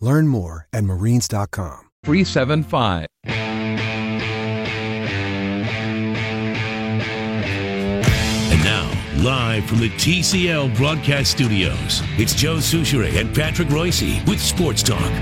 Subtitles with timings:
[0.00, 1.80] Learn more at marines.com.
[2.04, 3.06] 375.
[8.50, 14.40] And now, live from the TCL broadcast studios, it's Joe Soucheray and Patrick Reusse with
[14.40, 15.12] Sports Talk.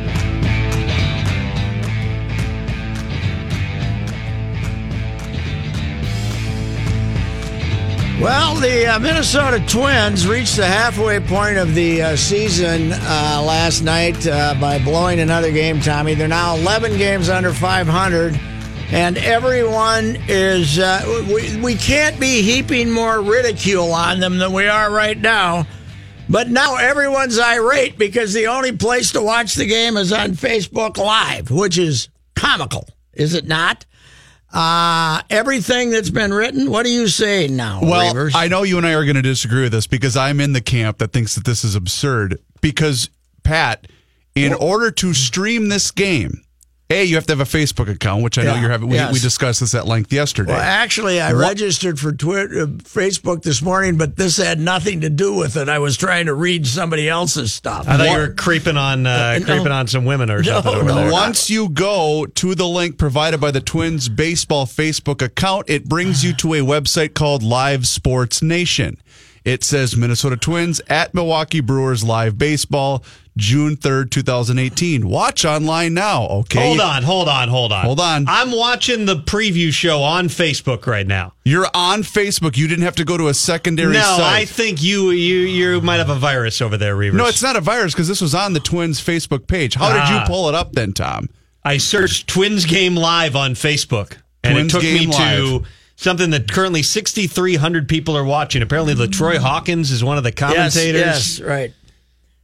[8.20, 13.82] Well, the uh, Minnesota Twins reached the halfway point of the uh, season uh, last
[13.82, 16.14] night uh, by blowing another game, Tommy.
[16.14, 18.40] They're now 11 games under 500,
[18.90, 20.78] and everyone is.
[20.78, 25.66] Uh, we, we can't be heaping more ridicule on them than we are right now.
[26.26, 30.96] But now everyone's irate because the only place to watch the game is on Facebook
[30.96, 33.84] Live, which is comical, is it not?
[34.56, 37.78] Uh, everything that's been written, what do you say now?
[37.82, 38.34] Well, Reavers?
[38.34, 40.62] I know you and I are going to disagree with this because I'm in the
[40.62, 42.40] camp that thinks that this is absurd.
[42.62, 43.10] Because,
[43.42, 43.86] Pat,
[44.34, 46.42] in order to stream this game,
[46.88, 48.88] A, you have to have a Facebook account, which I know Yeah, you're having.
[48.88, 49.12] We, yes.
[49.12, 50.52] we discussed this at length yesterday.
[50.52, 55.00] Well, actually, I What- registered for Twitter, uh, Facebook this morning, but this had nothing
[55.00, 55.68] to do with it.
[55.68, 57.88] I was trying to read somebody else's stuff.
[57.88, 59.44] I thought you were creeping on uh, no.
[59.44, 60.94] creeping on some women or something over no.
[60.94, 61.10] there.
[61.10, 66.24] Once you go to the link provided by the Twins baseball Facebook account, it brings
[66.24, 68.96] you to a website called Live Sports Nation.
[69.46, 73.04] It says Minnesota Twins at Milwaukee Brewers live baseball,
[73.36, 75.08] June 3rd, 2018.
[75.08, 76.66] Watch online now, okay?
[76.66, 77.84] Hold on, hold on, hold on.
[77.84, 78.24] Hold on.
[78.26, 81.32] I'm watching the preview show on Facebook right now.
[81.44, 82.56] You're on Facebook.
[82.56, 84.20] You didn't have to go to a secondary no, site.
[84.20, 87.14] I think you you you might have a virus over there, Reavers.
[87.14, 89.74] no, it's not a virus because this was on the Twins Facebook page.
[89.76, 90.24] How did you Ah.
[90.26, 91.28] pull it up then, Tom?
[91.64, 95.66] I searched Twins game live on Facebook, and Twins it took me Game to Live.
[95.98, 98.60] Something that currently 6,300 people are watching.
[98.62, 101.00] Apparently, LaTroy Hawkins is one of the commentators.
[101.00, 101.72] Yes, yes, right.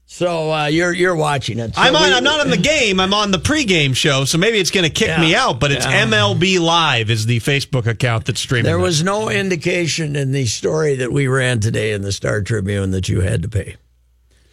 [0.06, 1.74] So uh, you're you're watching it.
[1.74, 2.02] So I'm on.
[2.02, 3.00] we- I'm not on the game.
[3.00, 5.20] I'm on the pregame show, so maybe it's going to kick Yeah.
[5.20, 5.58] me out.
[5.58, 6.04] But it's Yeah.
[6.06, 8.64] MLB Live is the Facebook account that's streaming.
[8.64, 8.82] There this.
[8.84, 13.08] was no indication in the story that we ran today in the Star Tribune that
[13.08, 13.76] you had to pay.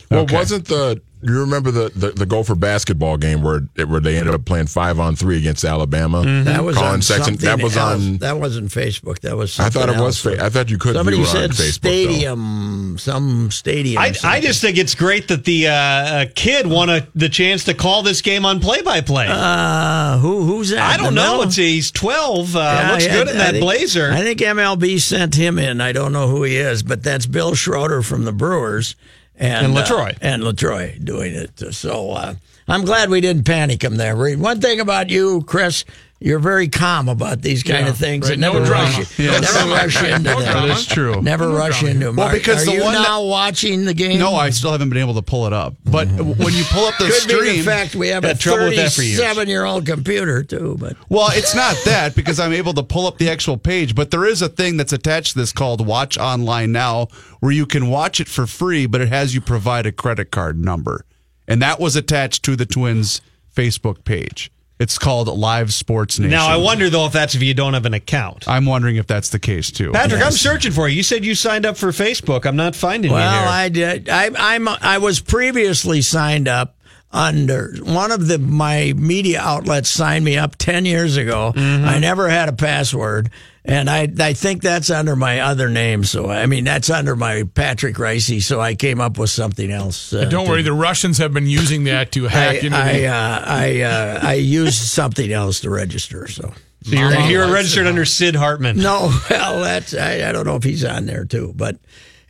[0.10, 4.34] Well, wasn't the you remember the, the the Gopher basketball game where where they ended
[4.34, 6.24] up playing five on three against Alabama?
[6.46, 7.36] That was Collin on Sexton.
[7.38, 8.02] That was else.
[8.06, 8.18] on.
[8.18, 9.20] That wasn't Facebook.
[9.20, 9.60] That was.
[9.60, 10.26] I thought it was.
[10.26, 10.36] else.
[10.38, 11.74] Fa- I thought you could Somebody view it said on Facebook.
[11.74, 14.02] stadium, some stadium.
[14.02, 17.66] I, I just think it's great that the uh, uh, kid won a, the chance
[17.66, 19.28] to call this game on play by play.
[19.30, 20.80] Uh, who who's that?
[20.80, 21.42] I don't know.
[21.44, 22.56] It's he's 12.
[22.56, 24.12] Uh, Yeah, looks yeah, good in I that think- blazer.
[24.12, 25.82] I think MLB sent him in.
[25.82, 28.96] I don't know who he is, but that's Bill Schroeder from the Brewers
[29.40, 30.18] and, And uh, LaTroy.
[30.22, 31.74] and LaTroy doing it.
[31.74, 32.36] So uh,
[32.68, 34.16] I'm glad we didn't panic him there.
[34.16, 34.40] Reed.
[34.40, 35.86] One thing about you, Chris,
[36.22, 38.26] you're very calm about these kind Yeah, of things.
[38.26, 38.34] right.
[38.34, 38.84] and never No drama.
[38.98, 39.42] rush, you, Yes.
[39.54, 40.68] never rush into No them.
[40.68, 41.22] That is true.
[41.22, 41.94] Never No rush drama.
[41.94, 42.16] into them.
[42.18, 44.20] Well, Are- because are the you one that- now watching the game?
[44.20, 45.76] No, I still haven't been able to pull it up.
[45.86, 46.44] But mm-hmm.
[46.44, 48.76] when you pull up the Could be the fact we have a Had trouble with
[48.76, 49.18] that for years.
[49.20, 53.08] 37 year old computer too, but Well, it's not that because I'm able to pull
[53.08, 56.18] up the actual page, but there is a thing that's attached to this called Watch
[56.18, 57.08] Online Now
[57.40, 60.60] where you can watch it for free, but it has you provide a credit card
[60.60, 61.06] number.
[61.48, 63.22] And that was attached to the Twins
[63.56, 64.52] Facebook page.
[64.80, 66.32] It's called Live Sports Nation.
[66.32, 68.48] now, I wonder, though, if that's if you don't have an account.
[68.48, 69.92] I'm wondering if that's the case too.
[69.92, 70.96] Patrick, I'm searching for you.
[70.96, 72.46] You said you signed up for Facebook.
[72.46, 73.50] I'm not finding you Well.
[73.50, 74.08] I did.
[74.08, 74.70] I, I'm.
[74.70, 76.78] I was previously signed up
[77.12, 81.52] under one of the my media outlets signed me up ten years ago.
[81.56, 81.86] Mm-hmm.
[81.86, 83.32] I never had a password,
[83.66, 86.04] and I I think that's under my other name.
[86.04, 88.42] So I mean that's under my Patrick Reusse.
[88.44, 90.14] So I came up with something else.
[90.14, 92.94] Uh, Don't to- worry, the Russians have been using that to I hack into I
[92.94, 93.08] the.
[93.08, 96.28] uh, I, uh, I used something else to register.
[96.28, 96.54] So.
[96.84, 98.78] so you're, you're registered under Sid Hartman.
[98.78, 101.78] No, well, that's I, I don't know if he's on there too, but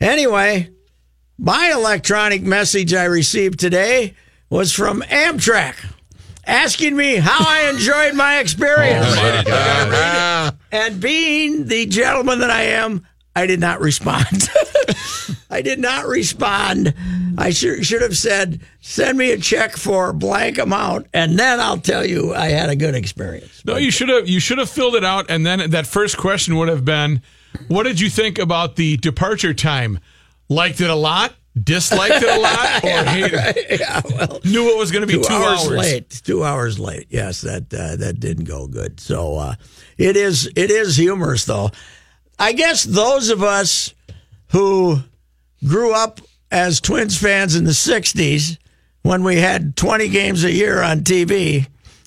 [0.00, 0.70] anyway,
[1.38, 4.14] my electronic message I received today
[4.50, 5.76] was from Amtrak.
[6.44, 9.06] asking me how I enjoyed my experience.
[9.08, 14.48] Oh, my And being the gentleman that I am, I did not respond.
[15.50, 16.94] I did not respond.
[17.38, 21.78] I should should have said, "Send me a check for blank amount, and then I'll
[21.78, 24.94] tell you I had a good experience." No, you should have you should have filled
[24.94, 27.22] it out, and then that first question would have been,
[27.68, 29.98] "What did you think about the departure time?
[30.48, 33.32] Liked it a lot, disliked it a lot, or hated?
[33.34, 33.80] it?
[33.80, 35.70] yeah, well, Knew it was going to be two, two, hours, hours.
[35.70, 36.10] late.
[36.24, 37.06] Two hours late.
[37.10, 39.00] Yes, that uh, that didn't go good.
[39.00, 39.54] So uh,
[39.98, 41.70] it is it is humorous though.
[42.38, 43.94] I guess those of us
[44.48, 45.00] who
[45.66, 46.20] grew up
[46.50, 48.56] as Twins fans in the '60s,
[49.02, 51.66] when we had 20 games a year on TV,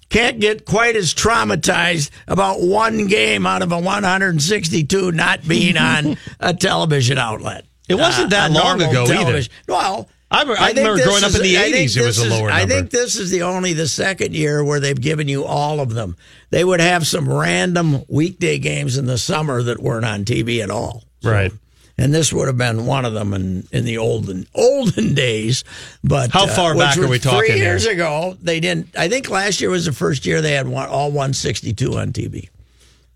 [0.09, 6.17] can't get quite as traumatized about one game out of a 162 not being on
[6.39, 7.65] a television outlet.
[7.89, 9.41] It wasn't that a long ago either.
[9.67, 12.29] Well, I remember- I remember growing up in the I 80s, it was a is-
[12.31, 15.79] lower I think this is the only the second year where they've given you all
[15.79, 16.15] of them.
[16.49, 20.69] They would have some random weekday games in the summer that weren't on TV at
[20.71, 21.03] all.
[21.21, 21.51] So- Right.
[21.95, 25.63] And this would have been one of them in, in the olden olden days.
[26.03, 27.65] But How uh, far which back are we talking Three here?
[27.65, 28.89] years ago, they didn't.
[28.97, 32.49] I think last year was the first year they had one, all 162 on TV,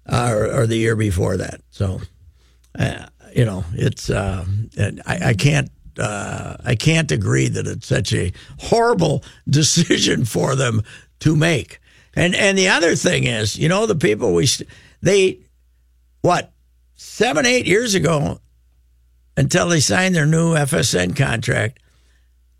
[0.07, 1.59] uh, or, or the year before that.
[1.71, 2.01] So,
[2.77, 4.45] uh, you know, it's uh,
[4.77, 5.69] and I, I can't
[5.99, 10.83] uh, I can't agree that it's such a horrible decision for them
[11.19, 11.79] to make.
[12.15, 14.47] And and the other thing is, you know, the people we
[15.01, 15.39] they
[16.21, 16.51] what
[16.95, 18.39] seven eight years ago
[19.35, 21.79] until they signed their new FSN contract,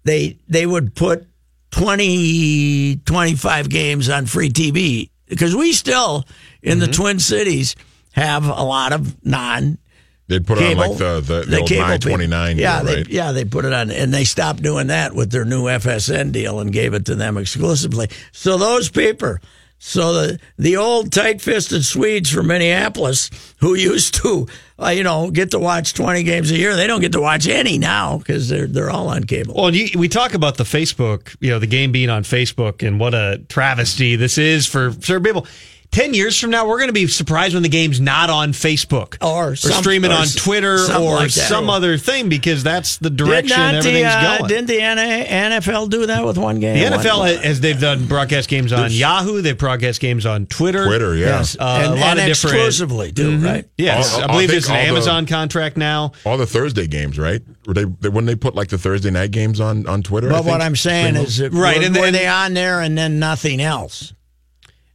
[0.03, 1.27] they they would put
[1.71, 6.23] 20, 25 games on free TV because we still
[6.61, 7.75] in the Twin Cities
[8.13, 9.77] have a lot of non
[10.27, 10.81] They put cable.
[10.81, 12.57] on like the the, the, old cable nine twenty nine.
[12.57, 12.61] people.
[12.63, 13.05] Yeah, deal, right?
[13.07, 16.33] they, yeah, they put it on, and they stopped doing that with their new FSN
[16.33, 18.09] deal and gave it to them exclusively.
[18.33, 19.37] So those people,
[19.79, 23.29] so the the old tight fisted Swedes from Minneapolis
[23.61, 24.47] who used to,
[24.77, 27.47] uh, you know, get to watch twenty games a year, they don't get to watch
[27.47, 29.53] any now because they're they're all on cable.
[29.55, 32.99] Well, you, we talk about the Facebook, you know, the game being on Facebook and
[32.99, 35.47] what a travesty this is for certain people.
[35.89, 39.17] Ten years from now, we're going to be surprised when the game's not on Facebook
[39.25, 43.17] Or some- streaming or on Twitter or like some other thing because that's the Did
[43.17, 44.47] direction not the, everything's uh, going.
[44.49, 46.77] Didn't the N- NFL do that with one game?
[46.77, 50.85] the One- NFL, has they've done broadcast games on Yahoo, they've broadcast games on Twitter.
[50.85, 51.25] Twitter, yeah.
[51.39, 53.65] Yes, Uh, and, a lot and of different- exclusively too, right?
[53.77, 56.11] Yes, All- I I believe think there's an all the- Amazon contract now.
[56.25, 57.41] All the Thursday games, right?
[57.65, 60.29] Were they, they when they put like the Thursday night games on on Twitter?
[60.29, 60.61] I But what?
[60.61, 61.57] I'm saying is, them?
[61.57, 64.13] Right, were, and were they on there and then nothing else?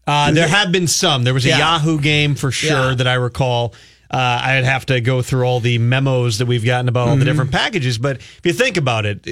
[0.07, 1.25] Uh, there have been some.
[1.25, 1.59] There was a Yeah.
[1.59, 2.95] Yahoo game for sure Yeah.
[2.97, 3.75] that I recall.
[4.11, 7.21] Uh, I'd have to go through all the memos that we've gotten about all Mm-hmm.
[7.21, 7.99] the different packages.
[7.99, 9.27] But if you think about it,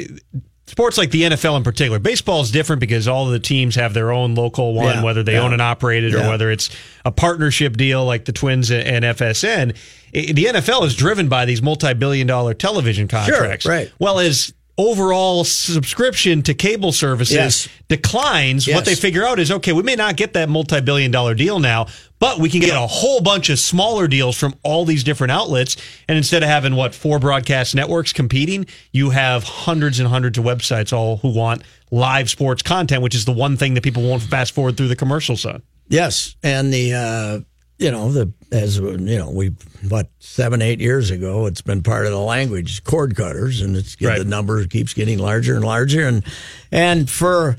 [0.67, 3.93] sports like the NFL in particular, baseball is different because all of the teams have
[3.93, 5.03] their own local one, Yeah.
[5.03, 6.71] whether they own and operate it or whether it's
[7.05, 9.75] a partnership deal like the Twins and FSN.
[10.13, 13.67] The NFL is driven by these multi-billion dollar television contracts.
[13.67, 13.91] right.
[13.99, 17.69] Well, as overall subscription to cable services Yes.
[17.89, 21.35] declines, what they figure out is okay, we may not get that multi billion dollar
[21.35, 21.87] deal now,
[22.19, 25.77] but we can get a whole bunch of smaller deals from all these different outlets.
[26.09, 30.45] And instead of having what four broadcast networks competing, you have hundreds and hundreds of
[30.45, 34.23] websites all who want live sports content, which is the one thing that people won't
[34.23, 35.63] fast forward through the commercials on.
[35.89, 37.41] Yes, and the uh,
[37.81, 39.49] you know the as you know we
[39.89, 43.97] what seven eight years ago it's been part of the language cord cutters and it's
[44.01, 44.19] Right.
[44.19, 46.23] the number keeps getting larger and larger and
[46.71, 47.57] and for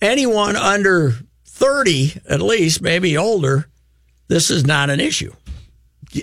[0.00, 1.12] anyone under
[1.44, 3.66] thirty at least maybe older
[4.28, 5.32] this is not an issue.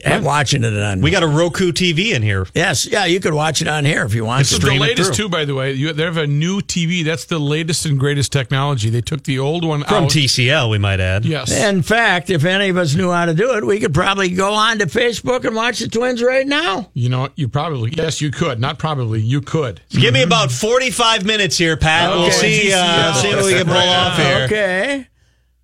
[0.04, 2.46] And watching it on We got a Roku TV in here.
[2.54, 4.56] yes yeah you could watch it on here if you want This to.
[4.56, 5.26] is the stream it latest through.
[5.26, 5.72] too, by the way.
[5.74, 7.06] You, they have a new TV.
[7.06, 8.90] That's the latest and greatest technology.
[8.90, 9.90] They took the old one out.
[9.90, 10.10] From out.
[10.10, 11.24] TCL, we might add.
[11.26, 11.52] Yes.
[11.52, 14.54] In fact, if any of us knew how to do it, we could probably go
[14.54, 16.90] on to Facebook and watch the Twins right now.
[16.94, 18.60] you know, you probably yes, you could.
[18.60, 19.80] Not probably, you could.
[19.90, 22.10] Give me about 45 minutes here, Pat.
[22.10, 24.44] We'll see, uh, see what we can pull off here.
[24.46, 25.08] Okay.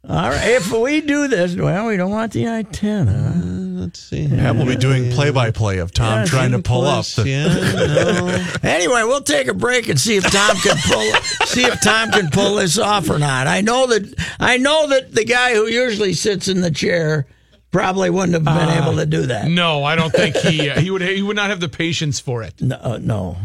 [0.07, 0.49] All right.
[0.51, 3.62] If we do this, well, we don't want the antenna.
[3.83, 4.21] Let's see.
[4.21, 7.05] Yeah, we'll be doing play by play of Tom Yeah, trying to pull up.
[7.05, 7.47] The, Yeah,
[8.63, 8.69] no.
[8.69, 12.29] Anyway, we'll take a break and see if Tom can pull see if Tom can
[12.29, 13.47] pull this off or not.
[13.47, 17.27] I know that I know that the guy who usually sits in the chair
[17.71, 19.49] probably wouldn't have been able to do that.
[19.49, 22.43] No, I don't think he uh, he would he would not have the patience for
[22.43, 22.61] it.
[22.61, 23.35] No, uh, no.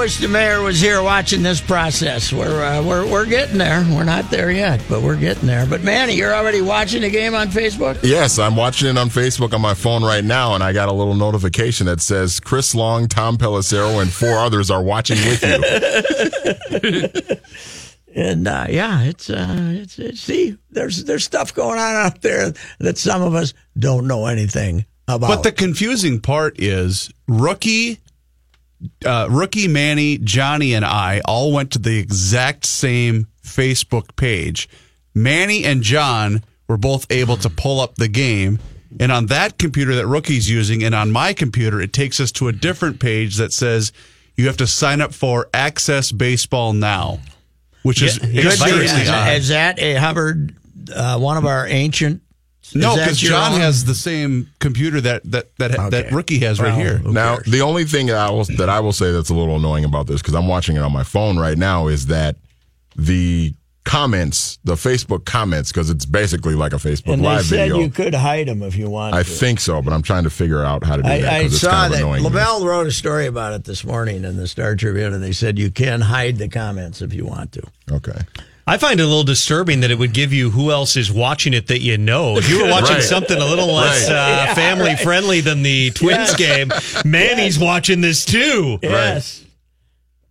[0.00, 2.32] Wish the mayor was here watching this process.
[2.32, 3.84] We're uh, we're we're getting there.
[3.90, 5.66] We're not there yet, but we're getting there.
[5.66, 7.98] But Manny, you're already watching the game on Facebook.
[8.02, 10.92] Yes, I'm watching it on Facebook on my phone right now, and I got a
[10.92, 15.42] little notification that says Chris Long, Tom Pelissero, and four others are watching with
[16.80, 17.36] you.
[18.12, 22.52] And uh, yeah, it's, uh, it's it's see, there's there's stuff going on out there
[22.80, 25.28] that some of us don't know anything about.
[25.28, 28.00] But the confusing part is rookie,
[29.04, 34.68] uh, rookie Manny, Johnny, and I all went to the exact same Facebook page.
[35.14, 38.58] Manny and John were both able to pull up the game.
[38.98, 42.48] And on that computer that rookie's using, and on my computer, it takes us to
[42.48, 43.92] a different page that says
[44.36, 47.20] you have to sign up for Access Baseball Now,
[47.82, 48.84] which is Yeah, Could be- extremely
[49.36, 50.56] is, that a Hubbard,
[50.94, 52.22] uh, one of our ancient?
[52.74, 53.60] No, is that because John own?
[53.60, 56.98] has the same computer that that that, that rookie has right Well, here.
[57.04, 57.46] Now, cares?
[57.46, 60.06] the only thing that I will that I will say that's a little annoying about
[60.06, 62.36] this because I'm watching it on my phone right now is that
[62.96, 67.68] the comments, the Facebook comments, because it's basically like a Facebook And they live said
[67.70, 67.78] video.
[67.80, 69.14] you could hide them if you want.
[69.14, 69.28] I to.
[69.28, 71.52] think so, but I'm trying to figure out how to do that I, I 'cause
[71.54, 72.22] it's saw kind of that annoying.
[72.22, 75.32] La Velle wrote a story about it this morning in the Star Tribune, and they
[75.32, 77.62] said you can hide the comments if you want to.
[77.90, 78.20] Okay.
[78.70, 81.54] I find it a little disturbing that it would give you who else is watching
[81.54, 82.36] it that you know.
[82.38, 83.02] If you were watching Right.
[83.02, 84.14] something a little less Right.
[84.50, 86.70] uh, family friendly than the Twins game,
[87.04, 88.78] Manny's watching this too.
[88.80, 89.44] Yes.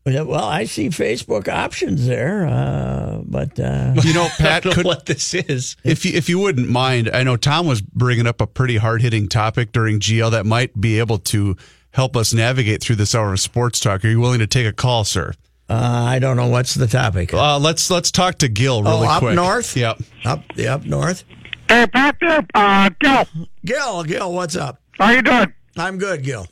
[0.05, 4.69] Yeah, Well, I see Facebook options there, uh, but uh, You know, I Pat don't
[4.71, 5.75] know could what this is.
[5.83, 9.01] If you, if you wouldn't mind, I know Tom was bringing up a pretty hard
[9.01, 11.57] hitting topic during GL that might be able to
[11.91, 14.03] help us navigate through this hour of sports talk.
[14.05, 15.33] Are you willing to take a call, sir?
[15.69, 17.33] Uh, I don't know what's the topic.
[17.33, 19.35] Uh, let's let's talk to Gil really oh, up quick.
[19.35, 19.75] north.
[19.77, 20.01] Yep.
[20.25, 21.23] up the up north.
[21.67, 23.25] Hey, Pat there, uh, Gil,
[23.65, 24.81] Gil, Gil, what's up?
[24.97, 25.53] how you doing?
[25.77, 26.47] I'm good, Gil.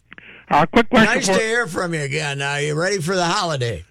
[0.50, 2.42] Uh, quick question Nice for, to hear from you again.
[2.42, 3.84] Are you ready for the holiday?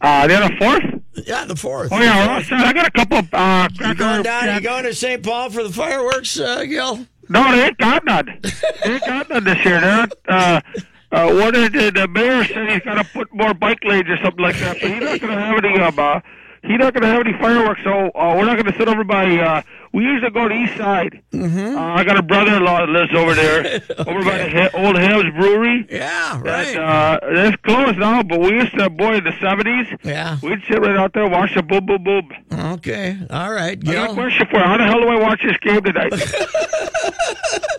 [0.00, 0.82] uh, the other fourth?
[1.26, 1.90] Yeah, the fourth.
[1.92, 4.42] Oh, yeah, well, I got a couple, uh, You going down?
[4.44, 5.22] cracker- You going to St.
[5.22, 7.04] Paul for the fireworks, uh, Gil?
[7.28, 8.38] No, they ain't got none.
[8.84, 9.80] they ain't got none this year.
[9.80, 10.64] They're not,
[11.12, 11.94] uh, what is it?
[11.94, 15.00] The mayor said he's to put more bike lanes or something like that, but he's
[15.02, 16.20] not going to have any, um, uh,
[16.62, 19.04] he's not going to have any fireworks, so, uh, we're not going to sit over
[19.04, 21.22] by, uh, we used to go to East Side.
[21.32, 21.76] Mm-hmm.
[21.76, 25.86] Uh, I got a brother-in-law that lives over there, over by the Old Hamm's Brewery.
[25.90, 26.76] Yeah, right.
[26.76, 30.38] uh, that's closed now, but we used to, boy, in the 70s, Yeah.
[30.42, 32.28] we'd sit right out there, watch the boom, boom, boom.
[32.52, 33.16] Okay.
[33.30, 34.14] All right, I got a Gil.
[34.14, 34.64] question for you.
[34.64, 36.12] How the hell do I watch this game tonight?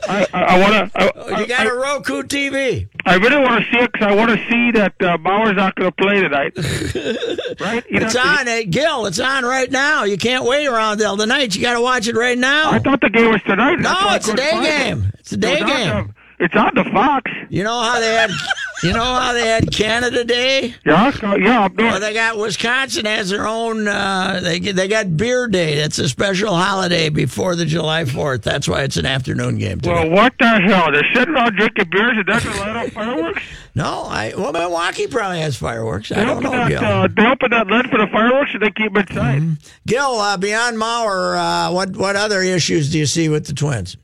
[0.09, 0.99] I, I, I want to.
[1.35, 2.89] I, You got I, a Roku TV.
[3.05, 5.75] I really want to see it because I want to see that uh, Bauer's not
[5.75, 6.53] going to play tonight.
[7.59, 7.83] right?
[7.89, 9.05] You It's know, on, hey, Gil.
[9.05, 10.03] It's on right now.
[10.05, 11.55] You can't wait around till the night.
[11.55, 12.71] You got to watch it right now.
[12.71, 13.79] I thought the game was tonight.
[13.79, 14.61] No, it's a day it.
[14.63, 15.11] game.
[15.19, 16.13] It's a day It's on game.
[16.37, 17.29] the- It's on the Fox.
[17.49, 18.29] You know how they had,
[18.83, 20.73] you know how they had Canada Day.
[20.85, 23.87] Yeah, so- yeah, up Well, they got Wisconsin has their own.
[23.87, 25.75] Uh, they they got Beer Day.
[25.75, 28.41] That's a special holiday before the July Fourth.
[28.43, 29.79] That's why it's an afternoon game.
[29.81, 29.91] Today.
[29.93, 30.91] Well, what the hell?
[30.91, 33.41] They're sitting around drinking beers and going light off fireworks?
[33.75, 36.11] no, I well Milwaukee probably has fireworks.
[36.11, 36.83] I They don't open, know, that, Gil.
[36.83, 39.43] uh, they open that lid for the fireworks and they keep it inside.
[39.87, 43.97] Gil, uh, beyond Mauer, uh, what what other issues do you see with the Twins?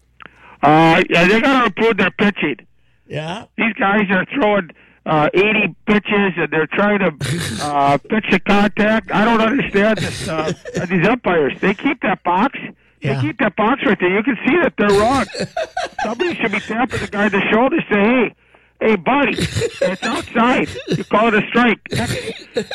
[0.61, 2.57] Uh, yeah, they got to improve their pitching.
[3.07, 3.45] Yeah.
[3.57, 4.69] these guys are throwing
[5.05, 7.07] uh, 80 pitches and they're trying to
[7.63, 9.11] uh, pitch the contact.
[9.11, 10.51] I don't understand this, uh,
[10.89, 11.53] these umpires.
[11.61, 12.57] They keep that box.
[13.01, 13.15] Yeah.
[13.15, 14.09] They keep that box right there.
[14.09, 15.25] You can see that they're wrong.
[16.03, 17.77] Somebody should be tapping the guy on the shoulder.
[17.89, 18.35] Say, hey.
[18.81, 20.67] Hey, buddy, it's outside.
[20.89, 21.79] You call it a strike.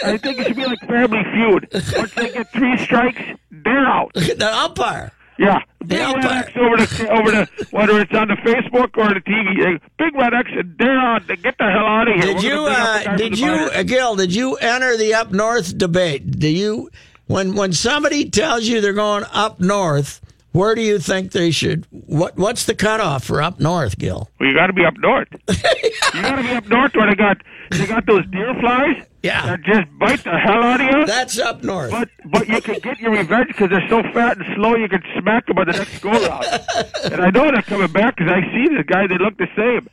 [0.02, 1.68] I think it should be like Family Feud.
[1.94, 3.20] Once they get three strikes,
[3.50, 4.10] they're out.
[4.14, 5.12] the umpire.
[5.40, 9.14] Yeah, Big Yeah, Red X over the over the whether it's on the Facebook or
[9.14, 9.74] the TV.
[9.74, 11.24] uh, Big Red X, they're on.
[11.26, 12.34] Get the hell out of here.
[12.34, 14.16] Did We're you, gonna bring up the guy uh, did you, uh, Gil?
[14.16, 16.38] Did you enter the up north debate?
[16.38, 16.90] Do you,
[17.26, 20.20] when when somebody tells you they're going up north,
[20.52, 21.86] where do you think they should?
[21.90, 24.30] What what's the cutoff for up north, Gil?
[24.38, 25.28] Well, you got to be up north.
[25.48, 27.36] you got to be up north where they got
[27.70, 29.06] they got those deer flies.
[29.22, 29.46] Yeah.
[29.46, 31.06] that just bite the hell out of you.
[31.06, 31.90] That's up north.
[31.90, 34.74] but but you can get your revenge because they're so fat and slow.
[34.74, 36.44] You can smack them on the next go round.
[37.04, 39.06] and I know they're coming back because I see the guy.
[39.06, 39.88] They look the same.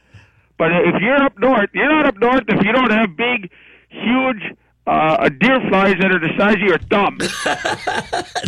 [0.57, 3.51] But if you're up north, you're not up north if you don't have big,
[3.89, 4.41] huge
[4.87, 7.17] uh, deer flies that are the size of your thumb.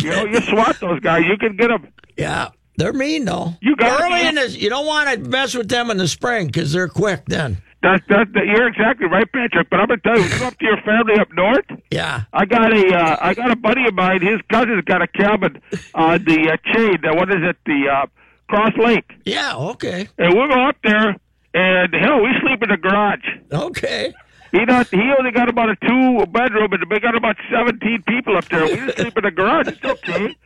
[0.00, 1.24] you know, you swat those guys.
[1.26, 1.86] You can get them.
[2.16, 3.54] Yeah, they're mean though.
[3.60, 4.56] You gotta early in this.
[4.56, 7.62] You don't want to mess with them in the spring because they're quick then.
[7.82, 8.32] That's that.
[8.34, 9.70] that you're exactly right, Patrick.
[9.70, 11.64] But I'm gonna tell you, you up to your family up north.
[11.90, 12.24] Yeah.
[12.32, 14.20] I got a uh, I got a buddy of mine.
[14.20, 15.60] His cousin's got a cabin
[15.94, 16.98] on the uh, chain.
[17.04, 17.56] Uh, what is it?
[17.64, 18.06] The uh,
[18.48, 19.10] Cross Lake.
[19.24, 19.56] Yeah.
[19.56, 20.08] Okay.
[20.18, 21.16] And we'll go up there,
[21.54, 23.26] and hell, we sleep in the garage.
[23.50, 24.12] Okay.
[24.52, 24.88] He not.
[24.88, 28.64] He only got about a two bedroom, and they got about seventeen people up there.
[28.64, 29.68] We just sleep in the garage.
[29.68, 30.36] It's okay.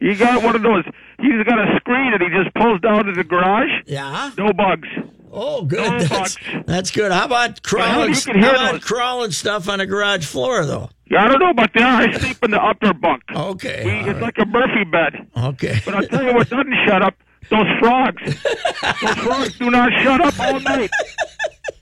[0.00, 0.84] He got one of those.
[1.20, 3.70] He's got a screen, and he just pulls down to the garage.
[3.86, 4.30] Yeah.
[4.38, 4.88] No bugs.
[5.36, 5.78] Oh, good.
[5.90, 6.36] No That's, bugs.
[6.66, 7.10] that's good.
[7.10, 8.10] How about crawling?
[8.14, 8.84] you can hear How about those.
[8.84, 10.90] crawling stuff on the garage floor, though?
[11.10, 11.82] Yeah, I don't know about that.
[12.08, 13.22] I sleep in the upper bunk.
[13.34, 13.82] Okay.
[13.84, 14.22] We, it's right.
[14.22, 15.26] like a Murphy bed.
[15.36, 15.80] Okay.
[15.84, 17.14] But I'll tell you what doesn't shut up.
[17.50, 18.22] Those frogs.
[19.02, 20.90] Those frogs do not shut up all night.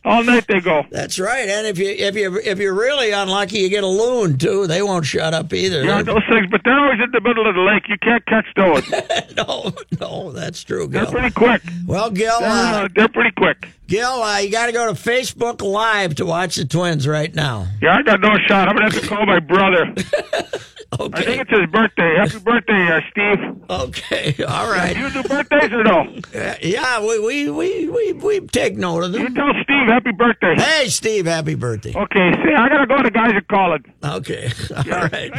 [0.05, 0.85] All night they go.
[0.91, 1.49] That's right.
[1.49, 4.67] And if you if you if you're really unlucky, you get a loon too.
[4.67, 5.85] They won't shut up either.
[5.85, 7.85] Yeah, those things, but they're always in the middle of the lake.
[7.89, 9.37] You can't catch those.
[9.37, 11.63] no, no, that's true, They're pretty quick.
[11.87, 13.69] Well, Gil, They're, uh, they're pretty quick.
[13.87, 17.69] Gil, uh, you got to go to Facebook Live to watch the Twins right now.
[17.81, 18.69] Yeah, I got no shot.
[18.69, 19.95] I'm gonna have to call my brother.
[20.93, 21.41] I think Okay.
[21.41, 22.17] it's his birthday.
[22.17, 23.63] Happy birthday, uh, Steve.
[23.71, 24.45] Okay.
[24.45, 24.95] All right.
[24.97, 26.01] You do birthdays or no?
[26.35, 29.35] Uh, yeah, we, we we we we take note of You them.
[29.35, 30.55] tell Steve happy birthday.
[30.57, 31.95] Hey, Steve, happy birthday.
[31.97, 33.03] Okay, see, I gotta go.
[33.03, 33.85] The guys are calling.
[34.05, 34.51] Okay.
[34.77, 35.31] All right.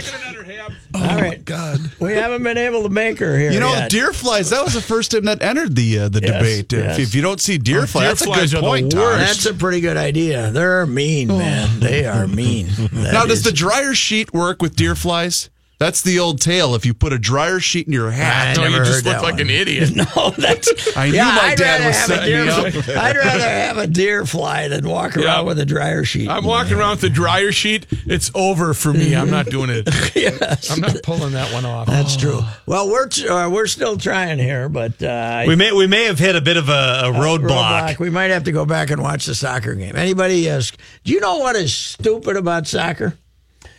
[0.96, 1.44] Oh, All right.
[1.46, 1.80] God.
[2.00, 3.52] We haven't been able to make her here.
[3.52, 3.92] You know, yet.
[3.92, 4.50] deer flies.
[4.50, 6.74] That was the first time that entered the uh, the Yes, debate.
[6.74, 7.00] If- yes.
[7.00, 8.92] If, you don't see deer fly, deer that's a flies good are the point.
[8.92, 9.20] Tom.
[9.20, 10.50] That's a pretty good idea.
[10.52, 11.80] They're mean, man.
[11.80, 12.68] They are mean.
[12.94, 15.43] That Now, does the dryer sheet work with deer flies?
[15.84, 16.76] That's the old tale.
[16.76, 19.06] If you put a dryer sheet in your hat, I No, never you just heard
[19.06, 19.42] look that like one.
[19.42, 19.92] an idiot.
[20.16, 20.72] No, that's.
[20.98, 22.98] I knew yeah, my I'd dad rather was have a setting me deer.
[22.98, 25.42] I'd rather have a deer fly than walk around Yeah.
[25.42, 26.30] with a dryer sheet.
[26.30, 27.86] I'm walking around with the dryer sheet.
[28.06, 29.16] It's over for me.
[29.16, 29.90] I'm not doing it.
[30.16, 31.88] yes, I'm not pulling that one off.
[31.88, 32.40] that's true.
[32.66, 36.36] Well, we're uh, we're still trying here, but uh, We may we may have hit
[36.36, 38.00] a bit of a, a roadblock.
[38.00, 39.96] We might have to go back and watch the soccer game.
[39.96, 40.50] Anybody?
[40.50, 40.62] Uh,
[41.04, 43.18] do you know what is stupid about soccer?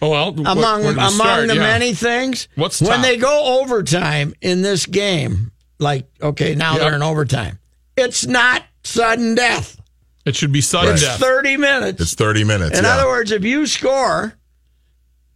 [0.05, 1.49] Oh well, among where do we among start?
[1.49, 1.61] the Yeah.
[1.63, 2.49] many things.
[2.57, 5.51] What's when they go overtime in this game?
[5.79, 6.81] Like, okay, now Yep.
[6.81, 7.59] they're in overtime.
[7.97, 9.81] It's not sudden death.
[10.27, 11.19] It should be sudden It's death.
[11.21, 12.01] thirty minutes.
[12.03, 12.79] It's 30 minutes.
[12.79, 12.95] in yeah.
[12.97, 14.35] other words, if you score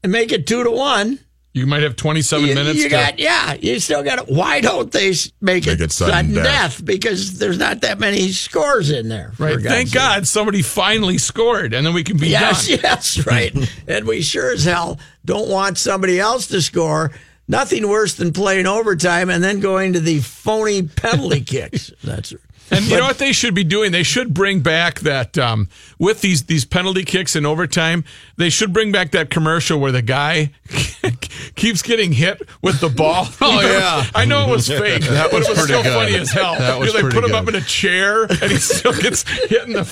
[0.02, 1.18] and make it two to one,
[1.58, 2.76] You might have 27 you, minutes.
[2.78, 4.28] you to, got yeah, you still got it.
[4.34, 6.44] Why don't they make, Make it, it sudden sudden, death.
[6.44, 6.84] death.
[6.84, 9.32] Because there's not that many scores in there.
[9.38, 9.54] right.
[9.54, 9.94] God's Thank sake.
[9.94, 12.78] God somebody finally scored, and then we can be Yes, done.
[12.82, 13.54] yes, yes, right.
[13.88, 17.10] and we sure as hell don't want somebody else to score.
[17.50, 21.90] Nothing worse than playing overtime and then going to the phony penalty kicks.
[22.04, 22.34] That's
[22.70, 23.92] And you know what they should be doing?
[23.92, 28.04] They should bring back that um, with these these penalty kicks in overtime.
[28.36, 30.52] They should bring back that commercial where the guy
[31.54, 33.26] keeps getting hit with the ball.
[33.40, 34.04] Oh, yeah.
[34.14, 35.94] I know it was fake, That but was it was pretty still good.
[35.94, 36.56] funny as hell.
[36.58, 37.42] That was You know, they pretty put him good.
[37.42, 39.84] up in a chair and he still gets hit in the.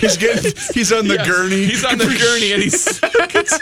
[0.00, 1.64] he's getting he's on the Yes, gurney.
[1.66, 3.00] He's on the gurney and he's.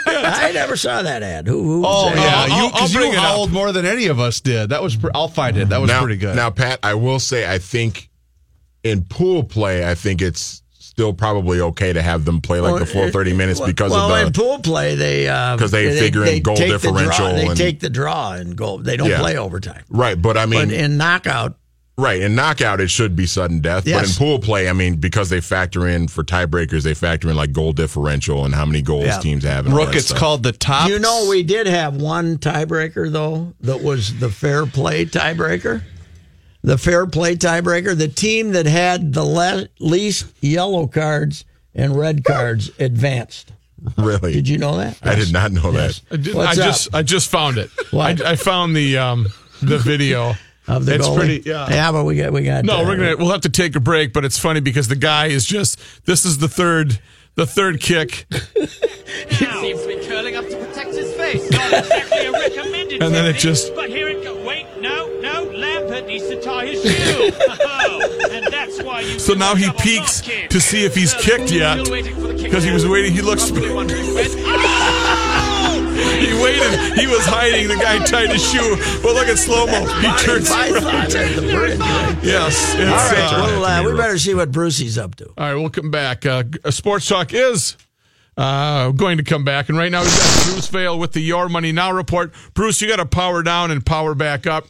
[0.05, 1.47] I never saw that ad.
[1.47, 1.61] Who?
[1.63, 2.21] who Oh was that?
[2.21, 3.23] yeah, I'll- you I'll because you bring it up.
[3.25, 4.69] howled more than any of us did.
[4.69, 5.69] That was pre- I'll find it.
[5.69, 6.35] That was now, pretty good.
[6.35, 8.08] Now, Pat, I will say, I think
[8.83, 12.85] in pool play, I think it's still probably okay to have them play like the
[12.85, 14.39] full 30 minutes because well, in of the.
[14.39, 17.57] pool play, they uh, 'Cause they figure in goal take the draw- differential They and-
[17.57, 18.79] take the draw and goal.
[18.79, 19.19] They don't Yeah.
[19.19, 19.83] play overtime.
[19.89, 21.55] Right, but I mean, But in knockout,
[21.97, 23.85] right, in knockout, it should be sudden death.
[23.85, 27.35] But in pool play, I mean, because they factor in for tiebreakers, they factor in
[27.37, 29.19] like goal differential and how many goals Yeah.
[29.19, 29.67] teams have.
[29.67, 30.17] And Rook, it's stuff.
[30.17, 30.89] called the top.
[30.89, 35.81] you know, we did have one tiebreaker though that was the fair play tiebreaker.
[36.61, 37.97] The fair play tiebreaker.
[37.97, 43.53] The team that had the le- least yellow cards and red cards advanced.
[43.97, 44.33] Really?
[44.33, 44.97] Did you know that?
[45.01, 46.01] I did not know Yes.
[46.11, 47.69] I, did, I just I just found it.
[47.93, 49.27] I, I found the um
[49.61, 50.33] the video.
[50.67, 51.17] Of the it's goalie?
[51.17, 51.49] pretty.
[51.49, 51.67] Yeah.
[51.67, 52.63] Yeah, but we got we got.
[52.63, 54.95] No, uh, we're gonna we'll have to take a break, but it's funny because the
[54.95, 56.99] guy is just this is the third
[57.33, 58.27] the third kick,
[59.31, 61.49] Seems to be curling up to protect his face.
[61.49, 64.45] Not exactly a recommended and then it just But here it goes.
[64.45, 65.08] Wait, no,
[66.01, 66.07] no.
[66.07, 67.31] Needs to tie his shoe.
[67.91, 69.19] Oh, and that's why you.
[69.19, 72.21] so now he double peeks knock to see if he's kicked yet still waiting for
[72.21, 73.13] the kick because he was waiting.
[73.13, 73.49] He looks.
[73.51, 74.05] Probably wondering!
[76.19, 76.97] He waited.
[76.97, 77.67] He was hiding.
[77.67, 78.75] The guy tied his shoe.
[79.01, 79.85] But look at slow mo.
[79.99, 81.15] He turns around.
[81.15, 81.79] at the bridge.
[81.79, 82.23] right?
[82.23, 82.75] Yes.
[82.75, 85.25] It's, All right, uh, well, uh, we better see what Brucey's up to.
[85.25, 86.25] All right, we'll come back.
[86.25, 87.77] Uh, uh, Sports Talk is
[88.37, 89.69] uh, going to come back.
[89.69, 92.33] And right now we've got Bruce Vail with the Your Money Now report.
[92.53, 94.65] Bruce, you got to power down and power back up.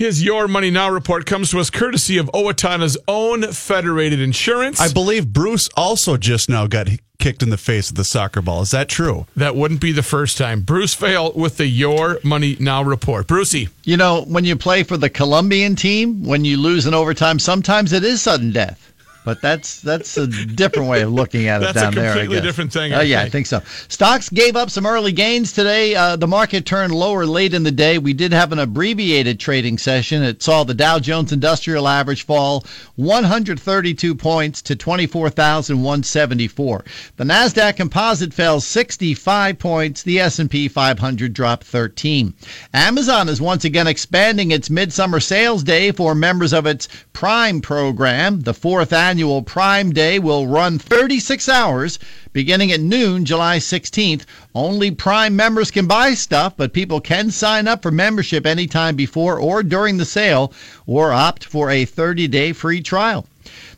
[0.00, 4.80] His Your Money Now report comes to us courtesy of Owatonna's own Federated Insurance.
[4.80, 8.62] I believe Bruce also just now got kicked in the face with the soccer ball.
[8.62, 9.26] Is that true?
[9.36, 10.62] that wouldn't be the first time.
[10.62, 13.26] Bruce Vail with the Your Money Now report.
[13.26, 17.38] Brucey, You know, when you play for the Colombian team, when you lose in overtime,
[17.38, 18.89] sometimes it is sudden death.
[19.24, 22.12] But that's that's a different way of looking at it That's a down there.
[22.12, 23.46] I completely different thing, Uh, yeah, I think.
[23.46, 23.60] so.
[23.88, 25.94] Stocks gave up some early gains today.
[25.94, 27.98] Uh, the market turned lower late in the day.
[27.98, 30.22] We did have an abbreviated trading session.
[30.22, 32.64] It saw the Dow Jones Industrial Average fall
[32.96, 36.84] 132 points to 24,174.
[37.16, 40.02] The Nasdaq Composite fell 65 points.
[40.02, 42.34] The S&P 500 dropped 13.
[42.72, 48.40] Amazon is once again expanding its midsummer sales day for members of its Prime program.
[48.40, 51.98] The fourth annual Prime Day will run 36 hours
[52.32, 54.22] beginning at noon July 16th.
[54.54, 59.36] Only Prime members can buy stuff, but people can sign up for membership anytime before
[59.36, 60.52] or during the sale
[60.86, 63.26] or opt for a 30-day free trial.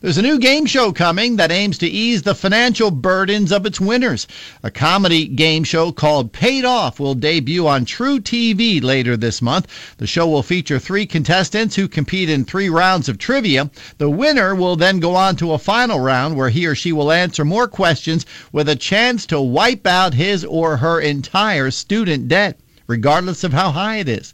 [0.03, 3.79] There's a new game show coming that aims to ease the financial burdens of its
[3.79, 4.27] winners.
[4.61, 9.65] A comedy game show called Paid Off will debut on truTV later this month.
[9.99, 13.71] The show will feature three contestants who compete in three rounds of trivia.
[13.97, 17.09] The winner will then go on to a final round where he or she will
[17.09, 22.59] answer more questions with a chance to wipe out his or her entire student debt,
[22.87, 24.33] regardless of how high it is.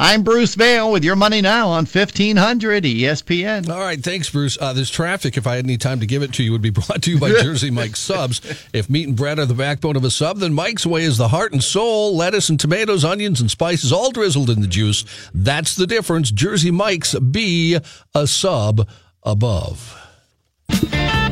[0.00, 3.68] I'm Bruce Vail with your money now on E 1500 ESPN.
[3.68, 4.56] All right, thanks, Bruce.
[4.60, 6.70] Uh, this traffic, if I had any time to give it to you, would be
[6.70, 8.40] brought to you by Jersey Mike's Subs.
[8.72, 11.26] If meat and bread are the backbone of a sub, then Mike's Way is the
[11.26, 12.16] heart and soul.
[12.16, 15.04] Lettuce and tomatoes, onions and spices, all drizzled in the juice.
[15.34, 16.30] That's the difference.
[16.30, 17.76] Jersey Mike's be
[18.14, 18.88] a sub
[19.24, 20.07] above.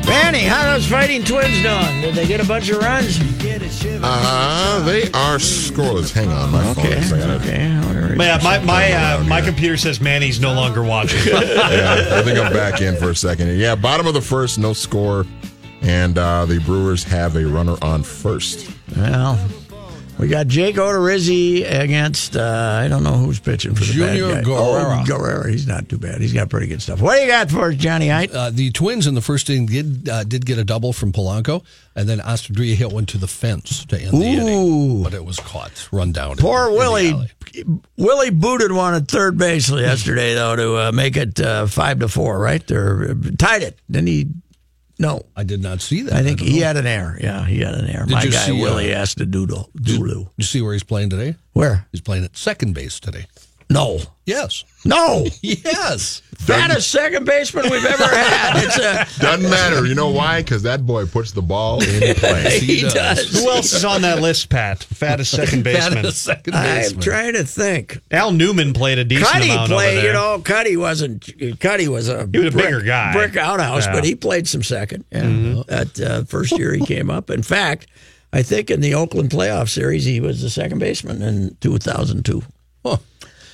[0.07, 2.01] Manny, how are those fighting twins doing?
[2.01, 3.19] Did they get a bunch of runs?
[3.19, 4.79] Uh, huh.
[4.85, 6.13] they are scoreless.
[6.13, 6.85] Hang on, my phone.
[6.85, 7.57] is- I Okay.
[8.17, 11.19] Yeah, my my uh, my computer says Manny's no longer watching.
[11.27, 13.57] yeah, I think I'm back in for a second.
[13.59, 15.25] Yeah, bottom of the first, no score,
[15.81, 18.69] and uh, the Brewers have a runner on first.
[18.95, 19.37] Well,
[20.17, 24.45] we got Jake Odorizzi against uh, I don't know who's pitching for the Junior bad
[24.45, 24.49] guy.
[24.49, 25.01] Guerrera.
[25.01, 25.49] Oh, Guerrera.
[25.49, 26.21] He's not too bad.
[26.21, 27.01] He's got pretty good stuff.
[27.01, 28.11] What do you got for us, Johnny?
[28.11, 31.11] I Uh, the Twins in the first inning did uh, did get a double from
[31.11, 31.63] Polanco,
[31.95, 35.37] and then Astudillo hit one to the fence to end the inning, but it was
[35.39, 36.37] caught, run down.
[36.37, 37.09] poor in Willie.
[37.11, 37.31] alley.
[37.97, 42.07] Willie booted one at third base yesterday though to uh, make it uh, five to
[42.07, 42.39] four.
[42.39, 43.79] Right or uh, tied it.
[43.89, 44.27] Then he
[44.99, 45.25] no.
[45.35, 46.13] I did not see that.
[46.13, 46.65] I think don't he know.
[46.65, 47.17] had an error.
[47.21, 48.05] Yeah, he had an error.
[48.05, 49.69] Did My you guy see, uh, Willie Astudillo.
[49.75, 50.23] Doodle.
[50.23, 51.35] Did you see where he's playing today?
[51.53, 51.87] Where?
[51.91, 53.27] He's playing at second base today.
[53.69, 53.99] No.
[54.25, 54.63] Yes.
[54.85, 55.25] No.
[55.41, 56.21] Yes.
[56.37, 58.63] Fattest second baseman we've ever had.
[58.63, 59.85] It's a Doesn't matter.
[59.85, 60.41] You know why?
[60.43, 62.59] Because that boy puts the ball in play.
[62.59, 63.31] he does.
[63.41, 64.83] Who else is on that list, Pat?
[64.83, 65.93] Fattest second baseman.
[65.95, 66.69] Fattest second baseman.
[66.69, 67.01] I'm baseman.
[67.01, 67.99] trying to think.
[68.11, 70.05] Al Newman played a decent Cuddy amount over played, there.
[70.07, 73.13] you know, Cuddy wasn't, Cuddy was a, He was a brick, bigger guy.
[73.13, 73.93] brick outhouse, Yeah.
[73.93, 75.05] but he played some second.
[75.11, 75.63] Yeah.
[75.67, 77.29] That uh, first year he came up.
[77.31, 77.87] In fact,
[78.31, 82.43] I think in the Oakland playoff series, he was the second baseman in 2002.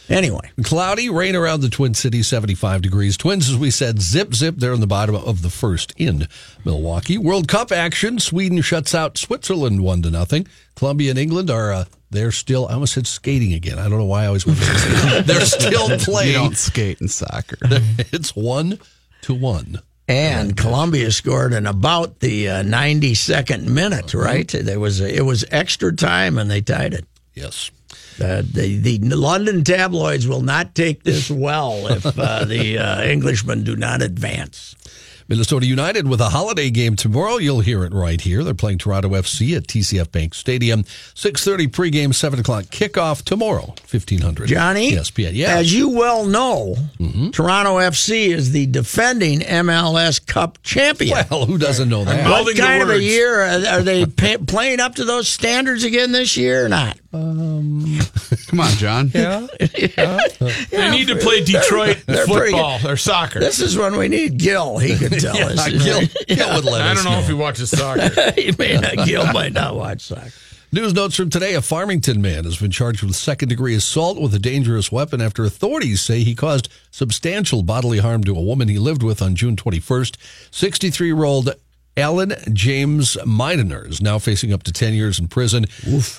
[0.10, 3.16] Anyway, Cloudy, rain around the Twin Cities, 75 degrees.
[3.18, 6.28] Twins, as we said, zip, zip there in the bottom of the first in
[6.66, 7.18] Milwaukee.
[7.18, 8.20] World Cup action.
[8.20, 10.46] Sweden shuts out Switzerland 1 to nothing.
[10.76, 13.80] Colombia and England are, uh, they're still, I almost said skating again.
[13.80, 15.24] I don't know why I always want to say skating.
[15.26, 16.34] They're still You playing.
[16.34, 17.58] don't skate in soccer.
[18.12, 18.80] It's 1
[19.22, 19.80] to 1.
[20.10, 24.48] and Colombia scored in about the uh, 92nd minute, right?
[24.50, 27.06] There was a, it was extra time, and they tied it.
[27.34, 27.72] Yes.
[28.22, 33.64] Uh, the the London tabloids will not take this well if uh, the uh, Englishmen
[33.64, 34.76] do not advance.
[35.30, 37.38] Minnesota United with a holiday game tomorrow.
[37.38, 38.44] You'll hear it right here.
[38.44, 40.84] They're playing Toronto FC at TCF Bank Stadium.
[40.84, 44.48] 6.30 pregame, 7 o'clock kickoff tomorrow, 1500.
[44.48, 45.32] Johnny, ESPN.
[45.34, 45.56] Yeah.
[45.56, 46.76] as you well know,
[47.32, 51.18] Toronto FC is the defending MLS Cup champion.
[51.32, 52.30] well, who doesn't know that?
[52.30, 56.12] what kind of a year are, are they pay, playing up to those standards again
[56.12, 56.98] this year or not?
[57.14, 58.00] Um,
[58.48, 59.12] Come on, John.
[59.14, 59.48] Yeah.
[60.72, 63.40] They need to play Detroit they're pretty football or soccer.
[63.40, 64.78] This is when we need Gil.
[64.80, 65.70] He can tell us.
[65.70, 68.10] Gil, Gil would let I us don't know if he watches soccer.
[68.36, 69.06] he may not.
[69.06, 70.32] Gil might not watch soccer.
[70.72, 71.54] News notes from today.
[71.54, 75.44] A Farmington man has been charged with second degree assault with a dangerous weapon after
[75.44, 79.56] authorities say he caused substantial bodily harm to a woman he lived with on June
[79.56, 80.16] 21st.
[80.50, 81.54] 63 year old
[81.96, 85.66] Alan James Midener is now facing up to 10 years in prison.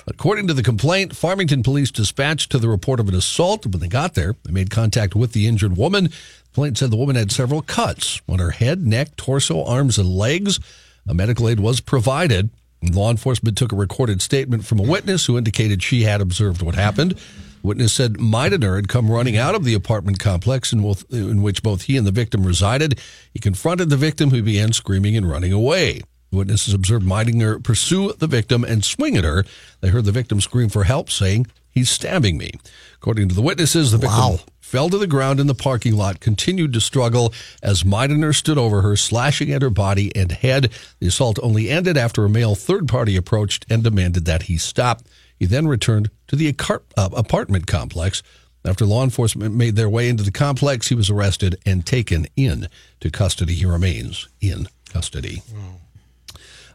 [0.07, 3.65] According to the complaint, Farmington police dispatched to the report of an assault.
[3.65, 6.05] When they got there, they made contact with the injured woman.
[6.05, 6.11] The
[6.53, 10.59] complaint said the woman had several cuts on her head, neck, torso, arms, and legs.
[11.07, 12.49] A medical aid was provided.
[12.81, 16.75] Law enforcement took a recorded statement from a witness who indicated she had observed what
[16.75, 17.19] happened.
[17.65, 21.63] Witness said Midener had come running out of the apartment complex in, both, in which
[21.63, 22.99] both he and the victim resided.
[23.33, 26.01] He confronted the victim, who began screaming and running away.
[26.31, 29.45] Witnesses observed Midener pursue the victim and swing at her.
[29.81, 32.51] They heard the victim scream for help, saying He's stabbing me.
[32.95, 34.39] According to the witnesses, the victim Wow.
[34.61, 38.81] fell to the ground in the parking lot, continued to struggle as Meidener stood over
[38.81, 40.69] her, slashing at her body and head.
[41.01, 45.01] The assault only ended after a male third party approached and demanded that he stop.
[45.37, 46.55] He then returned to the
[46.97, 48.23] uh, apartment complex.
[48.63, 52.67] After law enforcement made their way into the complex, he was arrested and taken in
[53.01, 53.53] to custody.
[53.53, 55.43] He remains in custody.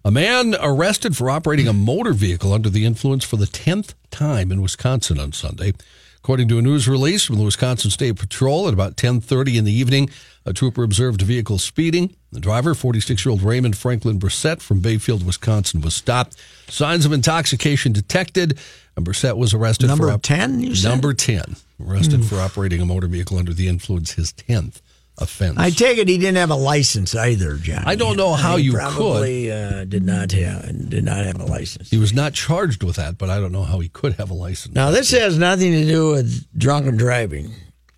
[0.05, 4.53] A man arrested for operating a motor vehicle under the influence for the 10th time
[4.53, 5.73] in Wisconsin on Sunday.
[6.19, 9.73] According to a news release from the Wisconsin State Patrol at about 10:30 in the
[9.73, 10.11] evening,
[10.51, 12.15] a trooper observed a vehicle speeding.
[12.33, 16.37] The driver, 46-year-old Raymond Franklin Brissett from Bayfield, Wisconsin, was stopped.
[16.69, 18.59] Signs of intoxication detected,
[18.97, 20.89] and Brissett was arrested Number for op- 10, you said?
[20.89, 20.93] Hmm.
[20.93, 24.81] Number 10, arrested for operating a motor vehicle under the influence, his 10th
[25.19, 25.57] offense.
[25.59, 27.83] I take it he didn't have a license either, John.
[27.87, 31.45] I don't know how he you probably, uh, did not have did not have a
[31.45, 31.91] license.
[31.91, 34.35] He was not charged with that, but I don't know how he could have a
[34.35, 34.75] license.
[34.75, 37.53] Now this has nothing to do with drunken driving,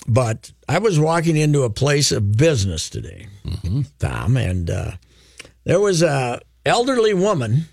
[0.06, 3.28] but I was walking into a place of business today,
[3.98, 4.92] Tom, and uh,
[5.64, 7.64] there was a elderly woman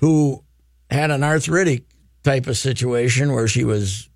[0.00, 0.42] who
[0.90, 1.84] had an arthritic
[2.22, 4.08] type of situation where she was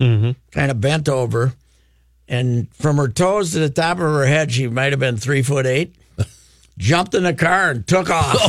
[0.50, 1.52] kind of bent over,
[2.28, 5.42] and from her toes to the top of her head, she might have been three
[5.42, 5.94] foot eight.
[6.78, 8.34] Jumped in the car and took off.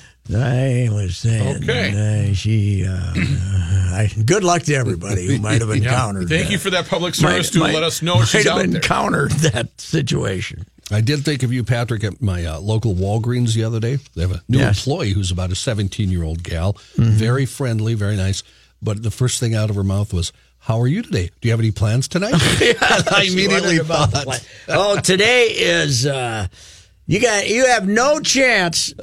[0.34, 2.30] I was saying, Okay.
[2.30, 2.84] uh, she.
[2.86, 3.12] Uh,
[3.96, 6.28] I, good luck to everybody who might have encountered.
[6.28, 6.52] Thank that.
[6.52, 8.66] you for that public Might- service to might- let us know might she's have out
[8.66, 8.76] there.
[8.76, 10.66] encountered that situation.
[10.90, 13.98] I did think of you, Patrick, at my uh, local Walgreens the other day.
[14.14, 14.78] They have a new Yes.
[14.86, 18.42] employee who's about a 17 year old gal, very friendly, very nice.
[18.82, 21.30] But the first thing out of her mouth was, How are you today?
[21.40, 22.34] Do you have any plans tonight?
[22.36, 24.48] I immediately Wondered about the thought.
[24.68, 26.46] Oh, today is uh,
[27.06, 28.94] you got you have no chance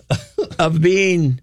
[0.59, 1.41] of being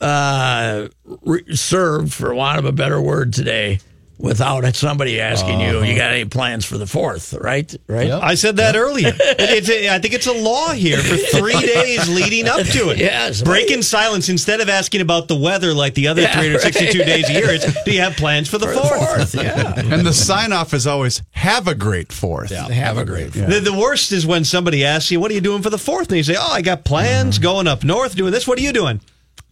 [0.00, 0.88] uh,
[1.22, 3.80] re- served, for want of a better word, today
[4.20, 7.32] without somebody asking you, you got any plans for the fourth?
[7.34, 8.10] Right, right.
[8.10, 9.08] I said that earlier.
[9.20, 12.90] It- it's a, I think it's a law here for three days leading up to
[12.90, 12.98] it.
[12.98, 13.42] Yes.
[13.42, 17.06] Breaking silence instead of asking about the weather like the other Yeah, 362 right.
[17.06, 17.50] days a year.
[17.50, 19.16] It's, do you have plans for the For the fourth?
[19.32, 19.74] fourth, yeah.
[19.94, 22.50] And the sign off is always have a great fourth.
[22.50, 23.32] Have a great.
[23.32, 26.08] The, the worst is when somebody asks you, "What are you doing for the fourth?
[26.08, 27.42] And you say, "Oh, I got plans Mm-hmm.
[27.42, 28.46] going up north, doing this.
[28.46, 29.00] What are you doing?"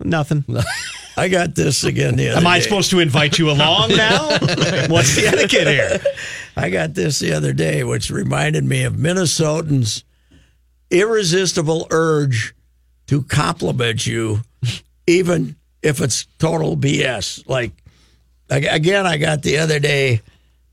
[0.02, 0.44] Nothing.
[1.18, 2.64] I got this again the other Am I day.
[2.64, 4.28] supposed to invite you along now?
[4.88, 6.00] What's the etiquette here?
[6.57, 10.04] I got this the other day, which reminded me of Minnesotans'
[10.90, 12.54] irresistible urge
[13.09, 14.40] to compliment you,
[15.07, 17.48] even if it's total BS.
[17.48, 17.72] Like,
[18.48, 20.20] again, I got the other day.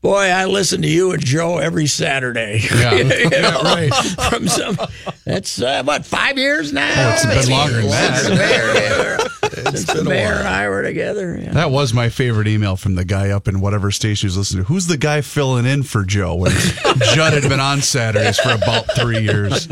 [0.00, 2.60] Boy, I listen to you and Joe every Saturday.
[2.76, 2.94] Yeah.
[2.94, 3.92] You know, right.
[4.30, 4.78] From some,
[5.24, 6.92] that's uh, what five years now.
[6.94, 9.30] Oh, it's been longer than that.
[9.76, 11.38] Since the mayor, since the mayor and I were together.
[11.40, 11.52] Yeah.
[11.52, 14.64] That was my favorite email from the guy up in whatever station he was listening
[14.64, 14.68] to.
[14.68, 16.52] Who's the guy filling in for Joe when
[17.14, 19.68] Judd had been on Saturdays for about three years?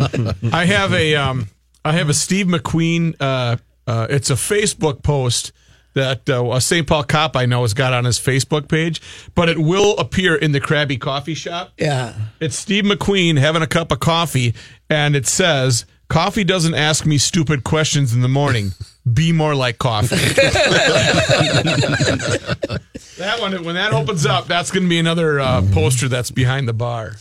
[0.52, 1.48] I have a um,
[1.84, 3.14] I have a Steve McQueen.
[3.20, 5.52] Uh, uh, it's a Facebook post
[5.94, 6.86] that uh, a St.
[6.86, 9.00] Paul cop I know has got on his Facebook page,
[9.34, 11.72] but it will appear in the Krabby Coffee Shop.
[11.78, 12.14] Yeah.
[12.40, 14.54] It's Steve McQueen having a cup of coffee,
[14.90, 18.72] and it says, "Coffee doesn't ask me stupid questions in the morning.
[19.12, 20.16] Be more like coffee."
[23.18, 26.66] that one, when that opens up, that's going to be another uh, poster that's behind
[26.66, 27.16] the bar.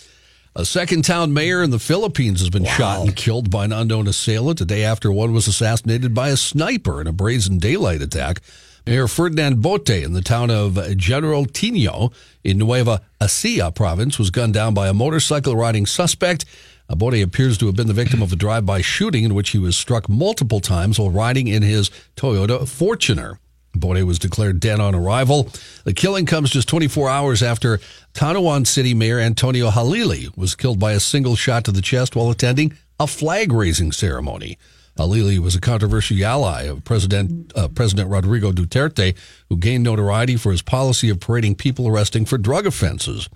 [0.56, 4.08] A second town mayor in the Philippines has been shot and killed by an unknown
[4.08, 8.40] assailant a day after one was assassinated by a sniper in a brazen daylight attack.
[8.86, 12.12] Mayor Ferdinand Bote in the town of General Tino
[12.44, 16.46] in Nueva Ecija province was gunned down by a motorcycle riding suspect.
[16.90, 19.76] Bote appears to have been the victim of a drive-by shooting in which he was
[19.76, 23.38] struck multiple times while riding in his Toyota Fortuner.
[23.76, 25.50] Bote was declared dead on arrival.
[25.84, 27.80] The killing comes just 24 hours after
[28.14, 32.30] Tanauan City Mayor Antonio Halili was killed by a single shot to the chest while
[32.30, 34.58] attending a flag raising ceremony.
[34.98, 39.18] Halili was a controversial ally of President uh, President Rodrigo Duterte,
[39.50, 43.28] who gained notoriety for his policy of parading people arresting for drug offenses.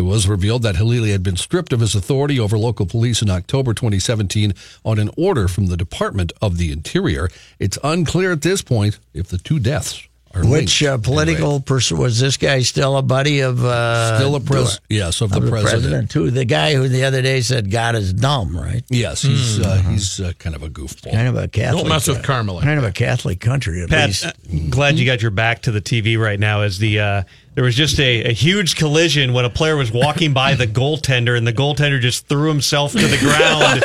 [0.00, 3.28] It was revealed that Halili had been stripped of his authority over local police in
[3.28, 7.28] October 2017 on an order from the Department of the Interior.
[7.58, 11.58] It's unclear at this point if the two deaths are Which linked uh, political any
[11.58, 11.64] way.
[11.66, 12.60] person was this guy?
[12.60, 16.10] Still a buddy of uh, Still a pres- yes, of the president.
[16.10, 16.30] too.
[16.30, 18.82] The guy who the other day said God is dumb, right?
[18.88, 21.12] Yes, he's uh, he's uh, kind of a goofball.
[21.12, 21.82] Kind of a Catholic.
[21.82, 24.24] Don't mess with Carmel like Kind of a Catholic country, at Pat, least.
[24.24, 24.32] uh,
[24.70, 27.22] glad you got your back to the TV right now as the uh,
[27.54, 31.36] There was just a, a huge collision when a player was walking by the goaltender,
[31.36, 33.82] and the goaltender just threw himself to the ground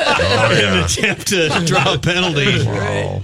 [0.58, 2.45] in an attempt to draw a penalty.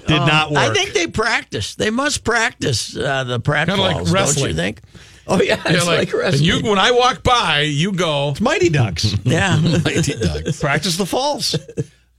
[0.07, 0.59] Did not work.
[0.59, 1.75] I think they practice.
[1.75, 4.81] They must practice uh, the Kinda like pratfalls, don't you think?
[5.27, 6.43] Oh yeah, Yeah, it's like, and wrestling.
[6.43, 8.33] you when I walk by, you go.
[8.41, 9.15] Mighty Ducks.
[9.23, 9.57] yeah.
[9.85, 10.59] Mighty Ducks.
[10.59, 11.55] Practice the falls.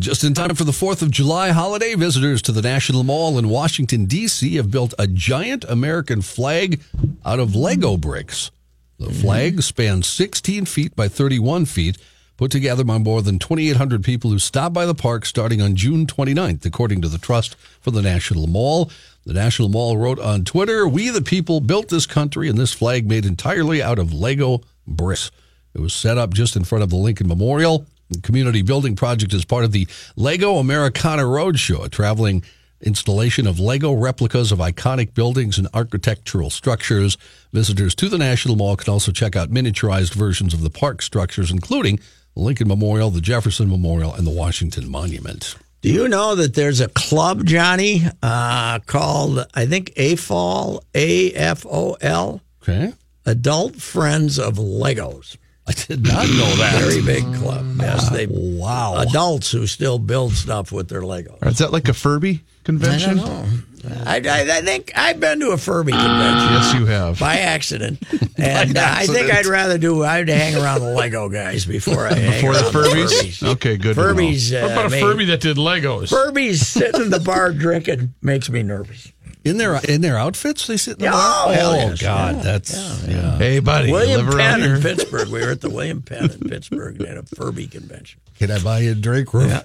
[0.03, 3.49] Just in time for the 4th of July holiday, visitors to the National Mall in
[3.49, 4.57] Washington, D.C.
[4.57, 6.81] have built a giant American flag
[7.25, 8.51] out of Lego bricks.
[8.99, 9.21] The mm-hmm.
[9.21, 11.99] flag spans 16 feet by 31 feet,
[12.37, 16.05] put together by more than 2,800 people who stopped by the park starting on June
[16.05, 18.91] 29th, according to the Trust for the National Mall.
[19.25, 23.07] The National Mall wrote on Twitter, We the people built this country, and this flag
[23.07, 25.31] made entirely out of Lego bricks.
[25.75, 27.87] It was set up just in front of the Lincoln Memorial.
[28.20, 32.42] Community building project is part of the Lego Americana Roadshow, a traveling
[32.81, 37.16] installation of Lego replicas of iconic buildings and architectural structures.
[37.53, 41.51] Visitors to the National Mall can also check out miniaturized versions of the park structures,
[41.51, 42.01] including
[42.35, 45.55] the Lincoln Memorial, the Jefferson Memorial, and the Washington Monument.
[45.81, 51.66] Do you know that there's a club, Johnny, uh, called I think AFOL, A F
[51.66, 52.94] O L, Okay.
[53.27, 55.37] Adult Friends of Legos.
[55.68, 56.81] I did not know that.
[56.83, 57.64] Very big club.
[57.79, 58.96] Yes, they Wow.
[58.98, 61.44] adults who still build stuff with their Legos.
[61.46, 63.20] Is that like a Furby convention?
[63.20, 63.59] I don't know.
[64.07, 67.18] I, I, I think I've been to a Furby convention Yes, you have.
[67.18, 68.01] by accident,
[68.38, 70.05] and uh, I think I'd rather do.
[70.05, 73.48] I'd hang around the Lego guys before I hang For the around Furbies?
[73.55, 73.96] Okay, good.
[73.96, 74.14] to know.
[74.14, 74.53] Furbies.
[74.57, 76.11] Uh, What about a may- Furby that did Legos?
[76.12, 79.11] Furbies sitting in the bar drinking makes me nervous.
[79.44, 81.44] In their in their outfits, they sit in the Yeah, bar?
[81.48, 82.00] oh, hell oh yes.
[82.00, 83.38] God, Yeah, that's yeah.
[83.38, 84.83] Hey, buddy, you William live around Penn in.
[84.83, 85.28] Pittsburgh.
[85.28, 86.96] We were at the William Penn in Pittsburgh.
[86.98, 88.20] They had a Furby convention.
[88.38, 89.35] Can I buy you a drink?
[89.35, 89.48] Roof?
[89.50, 89.62] yeah,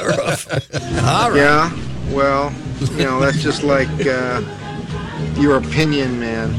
[0.04, 0.48] rough.
[1.04, 1.36] All right.
[1.36, 1.78] Yeah,
[2.10, 2.52] well,
[2.92, 4.42] you know, that's just like uh,
[5.36, 6.50] your opinion, man.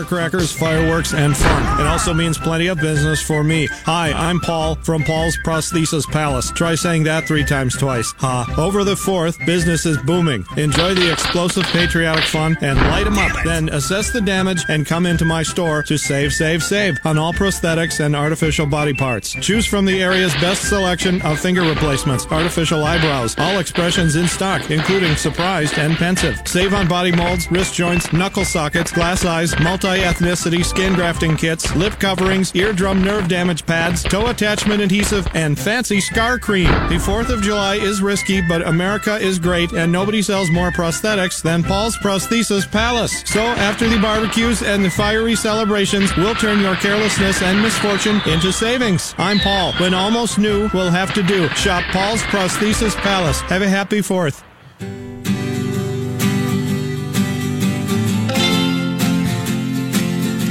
[0.00, 1.80] Firecrackers, fireworks, and fun.
[1.80, 3.66] It also means plenty of business for me.
[3.84, 6.50] Hi, I'm Paul from Paul's Prosthesis Palace.
[6.52, 8.12] Try saying that three times twice.
[8.18, 8.54] Ha.
[8.56, 10.46] Over the 4th, business is booming.
[10.56, 13.30] Enjoy the explosive patriotic fun and light 'em up.
[13.44, 17.34] Then assess the damage and come into my store to save, save, save on all
[17.34, 19.36] prosthetics and artificial body parts.
[19.42, 24.70] Choose from the area's best selection of finger replacements, artificial eyebrows, all expressions in stock,
[24.70, 26.40] including surprised and pensive.
[26.46, 29.58] Save on body molds, wrist joints, knuckle sockets, glass eyes,
[29.90, 36.00] multi-ethnicity skin grafting kits, lip coverings, eardrum nerve damage pads, toe attachment adhesive, and fancy
[36.00, 36.68] scar cream.
[36.88, 41.42] The 4th of July is risky, but America is great, and nobody sells more prosthetics
[41.42, 43.24] than Paul's Prosthesis Palace.
[43.26, 48.52] So after the barbecues and the fiery celebrations, we'll turn your carelessness and misfortune into
[48.52, 49.12] savings.
[49.18, 49.72] I'm Paul.
[49.74, 51.48] When almost new we'll have to do.
[51.48, 53.40] Shop Paul's Prosthesis Palace.
[53.42, 54.44] Have a happy 4th.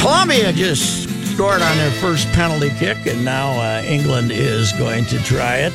[0.09, 5.19] Colombia just scored on their first penalty kick, and now uh, England is going to
[5.19, 5.71] try it.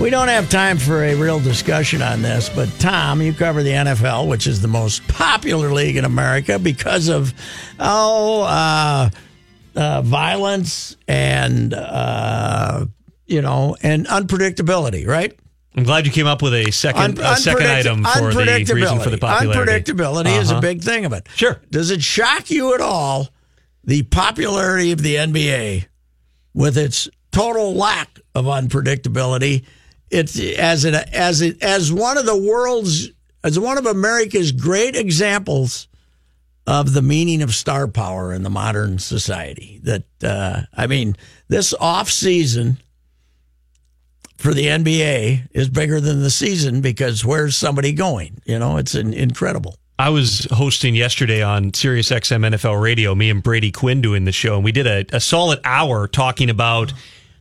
[0.00, 3.70] We don't have time for a real discussion on this, but Tom, you cover the
[3.70, 7.32] NFL, which is the most popular league in America because of
[7.78, 9.10] oh uh,
[9.76, 12.84] uh, violence and uh,
[13.26, 15.38] you know and unpredictability, right?
[15.76, 18.98] I'm glad you came up with a second Un- a second item for the reason
[18.98, 19.70] for the popularity.
[19.72, 20.60] Unpredictability is a Uh-huh.
[20.62, 21.28] big thing of it.
[21.36, 21.60] Sure.
[21.70, 23.28] Does it shock you at all
[23.84, 25.86] the popularity of the NBA
[26.54, 29.64] with its total lack of unpredictability?
[30.10, 33.10] It's as an as it as one of the world's
[33.44, 35.88] as one of America's great examples
[36.66, 39.80] of the meaning of star power in the modern society.
[39.82, 41.16] That uh, I mean,
[41.48, 42.78] this off season
[44.36, 48.40] for the NBA is bigger than the season because where's somebody going?
[48.44, 49.76] You know, it's an, incredible.
[49.98, 54.32] I was hosting yesterday on Sirius XM NFL Radio, me and Brady Quinn doing the
[54.32, 56.92] show, and we did a, a solid hour talking about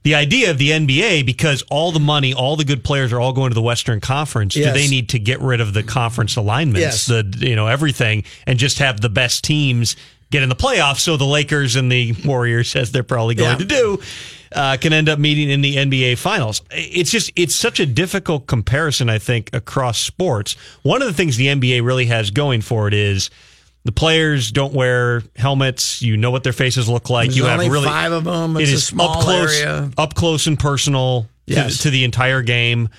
[0.01, 3.33] the idea of the NBA because all the money, all the good players are all
[3.33, 4.55] going to the Western Conference.
[4.55, 4.73] Yes.
[4.73, 7.05] Do they need to get rid of the conference alignments, Yes.
[7.07, 9.95] the you know everything, and just have the best teams
[10.31, 10.99] get in the playoffs?
[10.99, 13.57] So the Lakers and the Warriors, as they're probably going Yeah.
[13.57, 13.99] to do,
[14.51, 16.61] uh, can end up meeting in the NBA Finals.
[16.71, 20.55] It's just it's such a difficult comparison, I think, across sports.
[20.83, 23.29] One of the things the NBA really has going for it is.
[23.85, 26.01] The players don't wear helmets.
[26.01, 27.27] You know what their faces look like.
[27.27, 28.57] There's you have really five of them.
[28.57, 29.89] It's a is small up close, area.
[29.97, 32.89] up close and personal to, to the entire game.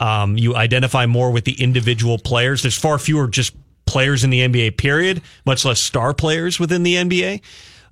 [0.00, 2.62] Um, you identify more with the individual players.
[2.62, 3.54] There's far fewer just
[3.84, 4.76] players in the NBA.
[4.76, 5.22] Period.
[5.44, 7.42] Much less star players within the NBA.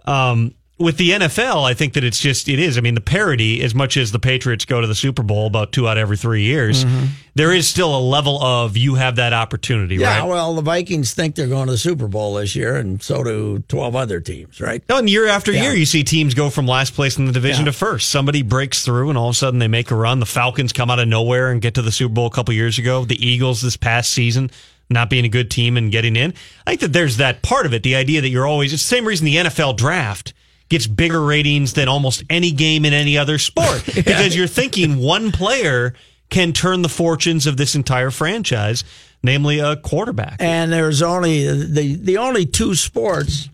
[0.07, 2.77] Um, with the NFL, I think that it's just it is.
[2.77, 5.73] I mean, the parity, as much as the Patriots go to the Super Bowl about
[5.73, 7.07] two out of every three years, mm-hmm.
[7.35, 10.29] there is still a level of you have that opportunity, Yeah, right?
[10.29, 13.65] well, the Vikings think they're going to the Super Bowl this year, and so do
[13.69, 14.83] 12 other teams, right?
[14.87, 15.63] No, and year after Yeah.
[15.63, 17.73] year, you see teams go from last place in the division Yeah.
[17.73, 18.11] to first.
[18.11, 20.21] Somebody breaks through, and all of a sudden they make a run.
[20.21, 22.79] The Falcons come out of nowhere and get to the Super Bowl a couple years
[22.79, 23.07] ago.
[23.07, 24.51] The Eagles this past season,
[24.91, 26.35] not being a good team and getting in.
[26.67, 27.83] I think that there's that part of it.
[27.83, 30.35] The idea that you're always, it's the same reason the NFL draft
[30.69, 35.31] gets bigger ratings than almost any game in any other sport because you're thinking one
[35.33, 35.95] player
[36.29, 38.83] can turn the fortunes of this entire franchise,
[39.23, 40.37] namely a quarterback.
[40.41, 43.49] And there's only the the only two sports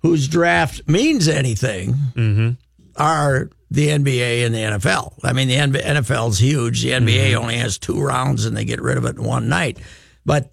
[0.00, 2.50] whose draft means anything Mm-hmm.
[2.96, 5.14] are the NBA and the NFL.
[5.24, 6.82] I mean, the NFL's huge.
[6.82, 7.40] The NBA Mm-hmm.
[7.42, 9.78] only has two rounds, and they get rid of it in one night.
[10.26, 10.52] But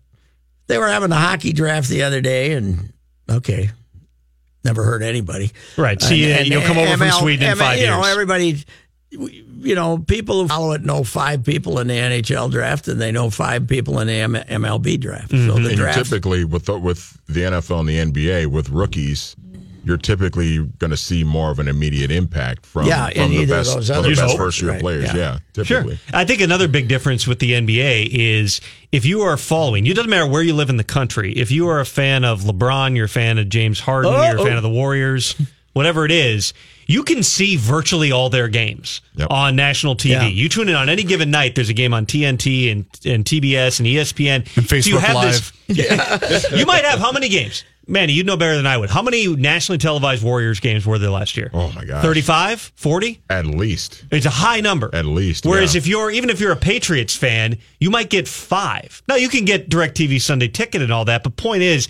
[0.68, 2.94] they were having the hockey draft the other day, and
[3.30, 3.72] okay,
[4.64, 5.52] never hurt anybody.
[5.78, 6.02] Right.
[6.02, 8.64] So you- you'll come over from Sweden in five you know, everybody.
[9.12, 13.12] You know, people who follow it know five people in the NHL draft, and they
[13.12, 15.32] know five people in the M- MLB draft.
[15.32, 15.64] So Mm-hmm.
[15.64, 19.36] the And draft typically with the, with the NFL and the NBA with rookies,
[19.84, 23.56] you're typically going to see more of an immediate impact from, Yeah, from the either
[23.56, 25.06] of best, those from other the best first year right, players.
[25.06, 25.16] yeah.
[25.16, 25.96] Yeah, typically.
[25.98, 26.06] Sure.
[26.14, 28.62] I think another big difference with the NBA is
[28.92, 31.34] if you are following, it doesn't matter where you live in the country.
[31.34, 34.38] If you are a fan of LeBron, you're a fan of James Harden, Oh, you're
[34.40, 34.58] a fan oh.
[34.58, 35.36] of the Warriors,
[35.74, 36.54] whatever it is,
[36.88, 40.10] you can see virtually all their games on national TV.
[40.10, 40.28] Yeah.
[40.28, 43.80] You tune in on any given night, there's a game on TNT and, and TBS
[43.80, 44.58] and ESPN.
[44.58, 45.54] And So you Facebook have Live.
[45.70, 47.64] This, you might have how many games?
[47.90, 48.90] Manny, you'd know better than I would.
[48.90, 51.50] How many nationally televised Warriors games were there last year?
[51.54, 52.04] Oh my god.
[52.04, 52.72] 35?
[52.76, 53.22] 40?
[53.30, 54.06] At least.
[54.12, 54.90] It's a high number.
[54.94, 55.46] At least.
[55.46, 55.80] Whereas yeah.
[55.80, 59.02] if you're even if you're a Patriots fan, you might get five.
[59.08, 61.88] Now you can get DirecTV Sunday Ticket and all that, but point is,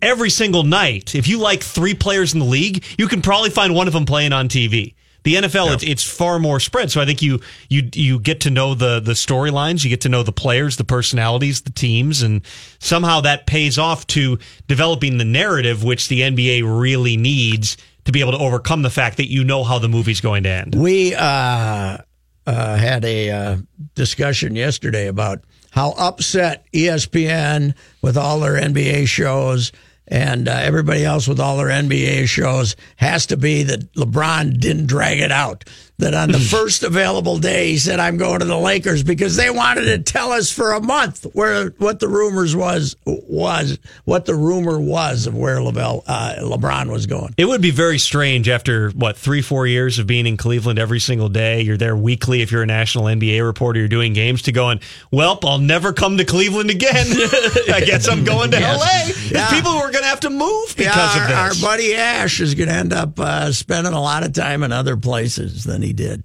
[0.00, 3.74] every single night, if you like three players in the league, you can probably find
[3.74, 4.94] one of them playing on TV.
[5.26, 8.50] The NFL, it's, it's far more spread, so I think you you you get to
[8.50, 12.42] know the the storylines, you get to know the players, the personalities, the teams, and
[12.78, 18.20] somehow that pays off to developing the narrative, which the NBA really needs to be
[18.20, 20.76] able to overcome the fact that you know how the movie's going to end.
[20.76, 21.98] We uh,
[22.46, 23.56] uh, had a uh,
[23.96, 25.40] discussion yesterday about
[25.72, 29.72] how upset ESPN with all their NBA shows
[30.08, 34.86] and uh, everybody else with all their NBA shows has to be that LeBron didn't
[34.86, 35.64] drag it out.
[35.98, 39.48] That on the first available day, he said, "I'm going to the Lakers" because they
[39.48, 44.34] wanted to tell us for a month where what the rumors was was what the
[44.34, 47.34] rumor was of where LeBron, uh, LeBron was going.
[47.38, 51.00] It would be very strange after what three, four years of being in Cleveland every
[51.00, 51.62] single day.
[51.62, 52.42] You're there weekly.
[52.42, 54.80] If you're a national NBA reporter, you're doing games to going.
[55.12, 57.06] Welp, I'll never come to Cleveland again.
[57.72, 58.80] I guess I'm going to Yes.
[58.80, 59.14] LA.
[59.14, 59.50] There's Yeah.
[59.50, 61.62] people who are going to have to move because yeah, of our, this.
[61.64, 64.72] our buddy Ash is going to end up uh, spending a lot of time in
[64.72, 66.24] other places than he did.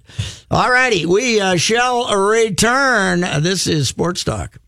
[0.50, 3.20] All righty, we uh, shall return.
[3.42, 4.58] This is Sports Talk.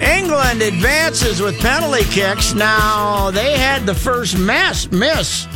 [0.00, 2.52] England advances with penalty kicks.
[2.52, 4.90] Now they had the first miss.
[4.90, 5.46] Miss.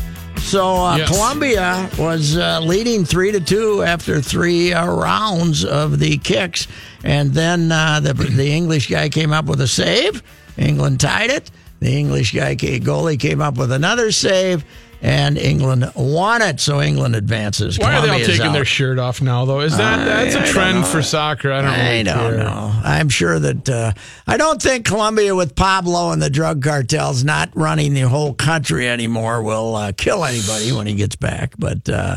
[0.48, 1.10] So uh, Yes.
[1.10, 6.66] Colombia was uh, leading three to two after three uh, rounds of the kicks,
[7.04, 10.22] and then uh, the the English guy came up with a save.
[10.56, 11.50] England tied it.
[11.80, 14.64] The English guy goalie came up with another save,
[15.00, 16.60] and England won it.
[16.60, 17.78] So England advances.
[17.78, 19.60] Why are they all taking their shirt off now, though?
[19.60, 21.52] Is that that's I a trend for soccer?
[21.52, 22.38] I don't really I don't care.
[22.38, 22.80] know.
[22.84, 23.92] I'm sure that uh,
[24.26, 28.88] I don't think Colombia with Pablo and the drug cartels not running the whole country
[28.88, 31.54] anymore will uh, kill anybody when he gets back.
[31.58, 32.16] But uh,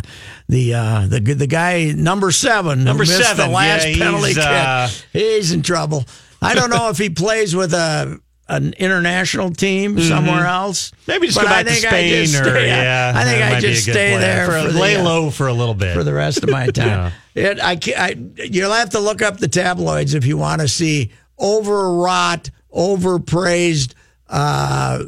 [0.50, 4.28] the uh, the the guy number seven, who Number missed seven, the last yeah, penalty
[4.28, 6.06] he's, kick, uh, he's in trouble.
[6.42, 8.20] I don't know if he plays with a.
[8.54, 10.90] An international team somewhere else.
[10.92, 11.12] Mm-hmm.
[11.12, 13.14] Maybe just But go back to Spain just or stay- yeah.
[13.16, 15.30] I think I might be a just stay there for, for the, lay uh, low
[15.30, 17.14] for a little bit for the rest of my time.
[17.34, 21.12] it, I, I, you'll have to look up the tabloids if you want to see
[21.40, 23.94] overwrought, overpraised
[24.28, 25.04] uh,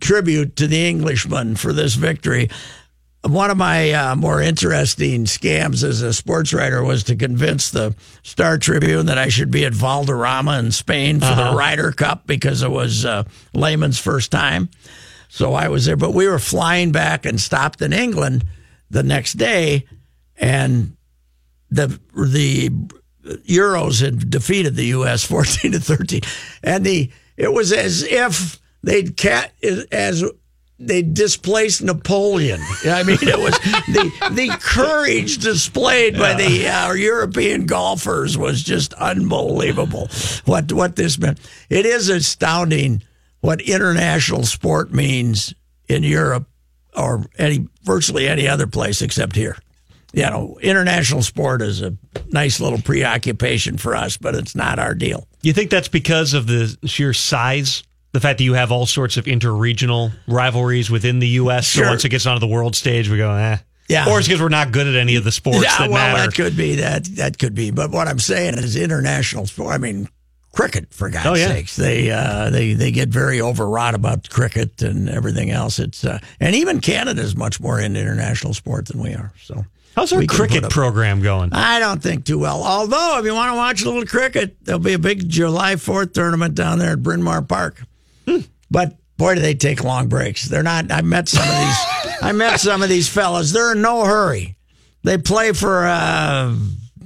[0.00, 2.48] tribute to the Englishman for this victory.
[3.22, 7.94] One of my uh, more interesting scams as a sports writer was to convince the
[8.22, 11.50] Star Tribune that I should be at Valderrama in Spain for Uh-huh.
[11.50, 14.70] the Ryder Cup because it was uh, Lehman's first time.
[15.28, 18.44] So I was there, but we were flying back and stopped in England
[18.90, 19.84] the next day,
[20.36, 20.96] and
[21.70, 22.70] the the
[23.46, 25.24] Euros had defeated the U.S.
[25.30, 26.22] fourteen to thirteen,
[26.64, 29.52] and the it was as if they'd cat
[29.92, 30.24] as
[30.80, 32.60] they displaced Napoleon.
[32.86, 33.56] I mean, it was
[33.88, 40.08] the the courage displayed by the uh, European golfers was just unbelievable.
[40.46, 41.38] What what this meant.
[41.68, 43.02] It is astounding
[43.40, 45.54] what international sport means
[45.88, 46.46] in Europe
[46.96, 49.56] or any virtually any other place except here.
[50.12, 51.96] You know, international sport is a
[52.30, 55.28] nice little preoccupation for us, but it's not our deal.
[55.42, 57.84] You think that's because of the sheer size?
[58.12, 61.66] The fact that you have all sorts of interregional rivalries within the U.S.
[61.66, 61.84] Sure.
[61.84, 63.58] So once it gets onto the world stage, we go, eh.
[63.88, 64.08] Yeah.
[64.08, 66.26] Or it's because we're not good at any of the sports yeah, that well, matter.
[66.30, 67.04] that could be that.
[67.16, 67.70] That could be.
[67.72, 69.74] But what I'm saying is international sport.
[69.74, 70.08] I mean,
[70.52, 71.48] cricket for God's Oh, yeah.
[71.48, 71.74] sakes.
[71.76, 75.78] They uh, they they get very overwrought about cricket and everything else.
[75.80, 79.32] It's uh, and even Canada is much more into international sport than we are.
[79.42, 79.64] So
[79.96, 81.50] How's our cricket up- program going?
[81.52, 82.62] I don't think too well.
[82.62, 86.12] Although, if you want to watch a little cricket, there'll be a big July 4th
[86.12, 87.82] tournament down there at Bryn Mawr Park.
[88.70, 90.44] But boy, do they take long breaks.
[90.46, 90.90] They're not.
[90.92, 92.16] I met some of these.
[92.22, 93.52] I met some of these fellas.
[93.52, 94.56] They're in no hurry.
[95.02, 95.86] They play for.
[95.86, 96.54] Uh,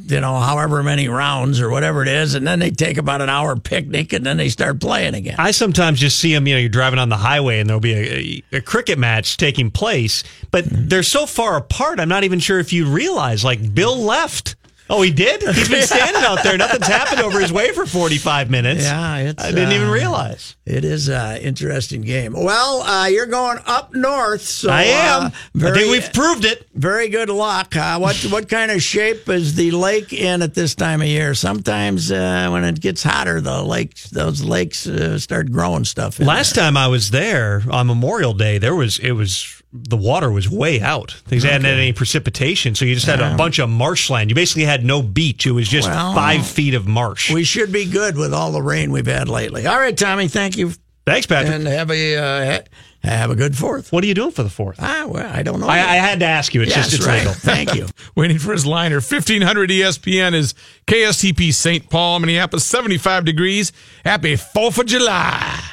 [0.07, 3.31] you know, however many rounds or whatever it is, and then they take about an
[3.31, 5.37] hour picnic, and then they start playing again.
[5.39, 7.95] I sometimes just see them, you know, you're driving on the highway and there'll be
[7.95, 10.89] a, a, a cricket match taking place, but Mm-hmm.
[10.89, 14.57] they're so far apart, I'm not even sure if you realize, like, Bill left.
[14.91, 15.43] Oh, he did?
[15.43, 16.59] He's been standing out there.
[16.59, 18.85] Nothing's happened over his way for 45 minutes.
[18.85, 20.57] Yeah, it's, I didn't even uh, realize.
[20.67, 22.35] It is an interesting game.
[22.35, 25.23] Well, uh, you're going up north, so I am.
[25.25, 25.31] Uh,
[25.69, 26.69] I think we've proved it.
[26.75, 27.75] Very good luck.
[27.75, 31.35] Uh, what what kind of shape is the lake in at this time of year?
[31.35, 36.21] Sometimes uh, when it gets hotter, the lakes those lakes uh, start growing stuff.
[36.21, 40.31] In Last time I was there on Memorial Day, there was it was the water
[40.31, 41.21] was way out.
[41.27, 44.31] They hadn't had any precipitation, so you just had a bunch of marshland.
[44.31, 45.47] You basically had no beach.
[45.47, 47.33] It was just Well, five feet of marsh.
[47.33, 49.67] We should be good with all the rain we've had lately.
[49.67, 50.29] All right, Tommy.
[50.29, 50.73] Thank you.
[51.07, 51.53] Thanks, Patrick.
[51.55, 52.61] And have a uh,
[53.03, 53.93] have a good fourth.
[53.93, 54.77] What are you doing for the fourth?
[54.81, 55.67] Ah, well, I don't know.
[55.67, 56.63] I, I had to ask you.
[56.63, 57.19] It's Yes, just it's right.
[57.19, 57.35] legal.
[57.35, 57.89] Thank you.
[58.15, 58.97] Waiting for his liner.
[58.97, 60.55] 1500 ESPN is
[60.87, 61.91] KSTP St.
[61.91, 63.73] Paul, Minneapolis, 75 degrees.
[64.05, 65.61] Happy 4th of July.